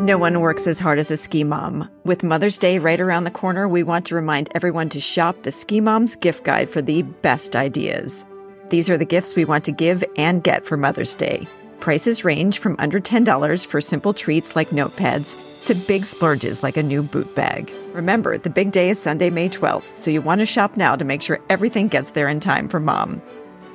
No 0.00 0.18
one 0.18 0.40
works 0.40 0.66
as 0.66 0.80
hard 0.80 0.98
as 0.98 1.12
a 1.12 1.16
ski 1.16 1.44
mom. 1.44 1.88
With 2.04 2.24
Mother's 2.24 2.58
Day 2.58 2.78
right 2.78 3.00
around 3.00 3.24
the 3.24 3.30
corner, 3.30 3.68
we 3.68 3.84
want 3.84 4.06
to 4.06 4.16
remind 4.16 4.50
everyone 4.56 4.88
to 4.88 5.00
shop 5.00 5.44
the 5.44 5.52
Ski 5.52 5.80
Mom's 5.80 6.16
gift 6.16 6.42
guide 6.42 6.68
for 6.68 6.82
the 6.82 7.02
best 7.02 7.54
ideas. 7.54 8.24
These 8.70 8.90
are 8.90 8.98
the 8.98 9.04
gifts 9.04 9.36
we 9.36 9.44
want 9.44 9.64
to 9.66 9.72
give 9.72 10.04
and 10.16 10.42
get 10.42 10.66
for 10.66 10.76
Mother's 10.76 11.14
Day. 11.14 11.46
Prices 11.80 12.24
range 12.24 12.58
from 12.58 12.76
under 12.78 13.00
$10 13.00 13.66
for 13.66 13.80
simple 13.80 14.14
treats 14.14 14.56
like 14.56 14.70
notepads 14.70 15.36
to 15.66 15.74
big 15.74 16.04
splurges 16.06 16.62
like 16.62 16.76
a 16.76 16.82
new 16.82 17.02
boot 17.02 17.34
bag. 17.34 17.72
Remember, 17.92 18.38
the 18.38 18.50
big 18.50 18.72
day 18.72 18.90
is 18.90 18.98
Sunday, 18.98 19.30
May 19.30 19.48
12th, 19.48 19.94
so 19.94 20.10
you 20.10 20.20
want 20.20 20.40
to 20.40 20.46
shop 20.46 20.76
now 20.76 20.96
to 20.96 21.04
make 21.04 21.22
sure 21.22 21.40
everything 21.50 21.88
gets 21.88 22.10
there 22.10 22.28
in 22.28 22.40
time 22.40 22.68
for 22.68 22.80
mom. 22.80 23.20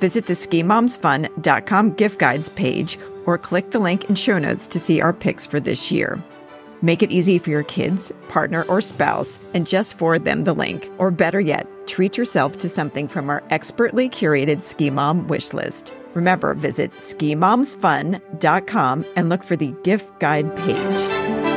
Visit 0.00 0.26
the 0.26 0.32
skimomsfun.com 0.32 1.92
gift 1.92 2.18
guides 2.18 2.48
page 2.50 2.98
or 3.24 3.38
click 3.38 3.70
the 3.70 3.78
link 3.78 4.08
in 4.08 4.14
show 4.16 4.38
notes 4.38 4.66
to 4.66 4.80
see 4.80 5.00
our 5.00 5.12
picks 5.12 5.46
for 5.46 5.60
this 5.60 5.92
year. 5.92 6.22
Make 6.82 7.04
it 7.04 7.12
easy 7.12 7.38
for 7.38 7.50
your 7.50 7.62
kids, 7.62 8.10
partner, 8.28 8.64
or 8.64 8.80
spouse 8.80 9.38
and 9.54 9.64
just 9.66 9.96
forward 9.96 10.24
them 10.24 10.42
the 10.42 10.54
link. 10.54 10.90
Or 10.98 11.12
better 11.12 11.38
yet, 11.38 11.68
treat 11.86 12.18
yourself 12.18 12.58
to 12.58 12.68
something 12.68 13.06
from 13.06 13.30
our 13.30 13.44
expertly 13.50 14.08
curated 14.08 14.60
Ski 14.62 14.90
Mom 14.90 15.28
wish 15.28 15.52
list. 15.52 15.94
Remember, 16.14 16.54
visit 16.54 16.92
skimomsfun.com 16.92 19.06
and 19.16 19.28
look 19.28 19.42
for 19.42 19.56
the 19.56 19.74
gift 19.82 20.20
guide 20.20 20.56
page. 20.56 21.51